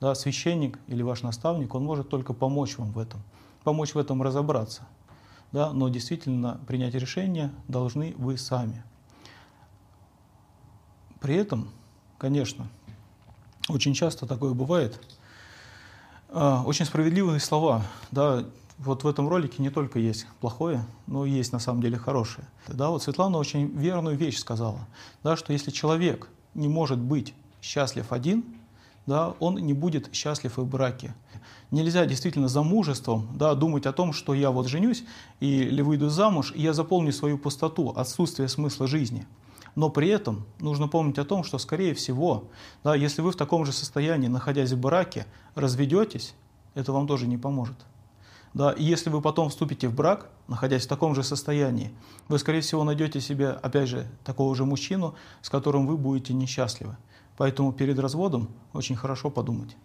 Да, 0.00 0.14
священник 0.14 0.78
или 0.88 1.02
ваш 1.02 1.22
наставник, 1.22 1.74
он 1.74 1.84
может 1.84 2.08
только 2.08 2.32
помочь 2.32 2.76
вам 2.78 2.90
в 2.92 2.98
этом, 2.98 3.22
помочь 3.62 3.94
в 3.94 3.98
этом 3.98 4.22
разобраться– 4.22 4.86
да, 5.52 5.70
но 5.72 5.88
действительно 5.88 6.58
принять 6.66 6.94
решение 6.94 7.52
должны 7.68 8.14
вы 8.16 8.38
сами. 8.38 8.82
При 11.20 11.36
этом, 11.36 11.68
конечно, 12.18 12.66
очень 13.68 13.94
часто 13.94 14.26
такое 14.26 14.54
бывает, 14.54 14.98
а, 16.30 16.64
очень 16.64 16.86
справедливые 16.86 17.38
слова, 17.38 17.84
да, 18.10 18.44
вот 18.78 19.04
в 19.04 19.08
этом 19.08 19.28
ролике 19.28 19.62
не 19.62 19.70
только 19.70 19.98
есть 19.98 20.26
плохое, 20.40 20.84
но 21.06 21.24
и 21.24 21.30
есть 21.30 21.52
на 21.52 21.58
самом 21.58 21.82
деле 21.82 21.98
хорошее. 21.98 22.46
Да, 22.68 22.90
вот 22.90 23.02
Светлана 23.02 23.38
очень 23.38 23.66
верную 23.66 24.16
вещь 24.16 24.38
сказала, 24.38 24.88
да, 25.22 25.36
что 25.36 25.52
если 25.52 25.70
человек 25.70 26.28
не 26.54 26.68
может 26.68 26.98
быть 26.98 27.34
счастлив 27.60 28.12
один, 28.12 28.44
да, 29.06 29.34
он 29.40 29.56
не 29.56 29.72
будет 29.72 30.14
счастлив 30.14 30.58
и 30.58 30.60
в 30.60 30.66
браке. 30.66 31.14
Нельзя 31.70 32.06
действительно 32.06 32.48
замужеством 32.48 33.28
да, 33.34 33.54
думать 33.54 33.86
о 33.86 33.92
том, 33.92 34.12
что 34.12 34.34
я 34.34 34.50
вот 34.50 34.68
женюсь 34.68 35.04
или 35.40 35.82
выйду 35.82 36.08
замуж, 36.08 36.52
и 36.54 36.62
я 36.62 36.72
заполню 36.72 37.12
свою 37.12 37.38
пустоту, 37.38 37.90
отсутствие 37.90 38.48
смысла 38.48 38.86
жизни. 38.86 39.26
Но 39.74 39.88
при 39.88 40.08
этом 40.08 40.44
нужно 40.60 40.86
помнить 40.86 41.18
о 41.18 41.24
том, 41.24 41.44
что, 41.44 41.58
скорее 41.58 41.94
всего, 41.94 42.44
да, 42.84 42.94
если 42.94 43.22
вы 43.22 43.32
в 43.32 43.36
таком 43.36 43.64
же 43.64 43.72
состоянии, 43.72 44.28
находясь 44.28 44.72
в 44.72 44.78
браке, 44.78 45.26
разведетесь, 45.54 46.34
это 46.74 46.92
вам 46.92 47.06
тоже 47.06 47.26
не 47.26 47.38
поможет. 47.38 47.76
Да, 48.54 48.70
и 48.72 48.84
если 48.84 49.08
вы 49.08 49.22
потом 49.22 49.48
вступите 49.48 49.88
в 49.88 49.94
брак, 49.94 50.28
находясь 50.46 50.84
в 50.84 50.88
таком 50.88 51.14
же 51.14 51.22
состоянии, 51.22 51.90
вы, 52.28 52.38
скорее 52.38 52.60
всего, 52.60 52.84
найдете 52.84 53.20
себе, 53.20 53.50
опять 53.50 53.88
же, 53.88 54.06
такого 54.24 54.54
же 54.54 54.64
мужчину, 54.64 55.14
с 55.40 55.48
которым 55.48 55.86
вы 55.86 55.96
будете 55.96 56.34
несчастливы. 56.34 56.96
Поэтому 57.38 57.72
перед 57.72 57.98
разводом 57.98 58.50
очень 58.74 58.96
хорошо 58.96 59.30
подумать. 59.30 59.76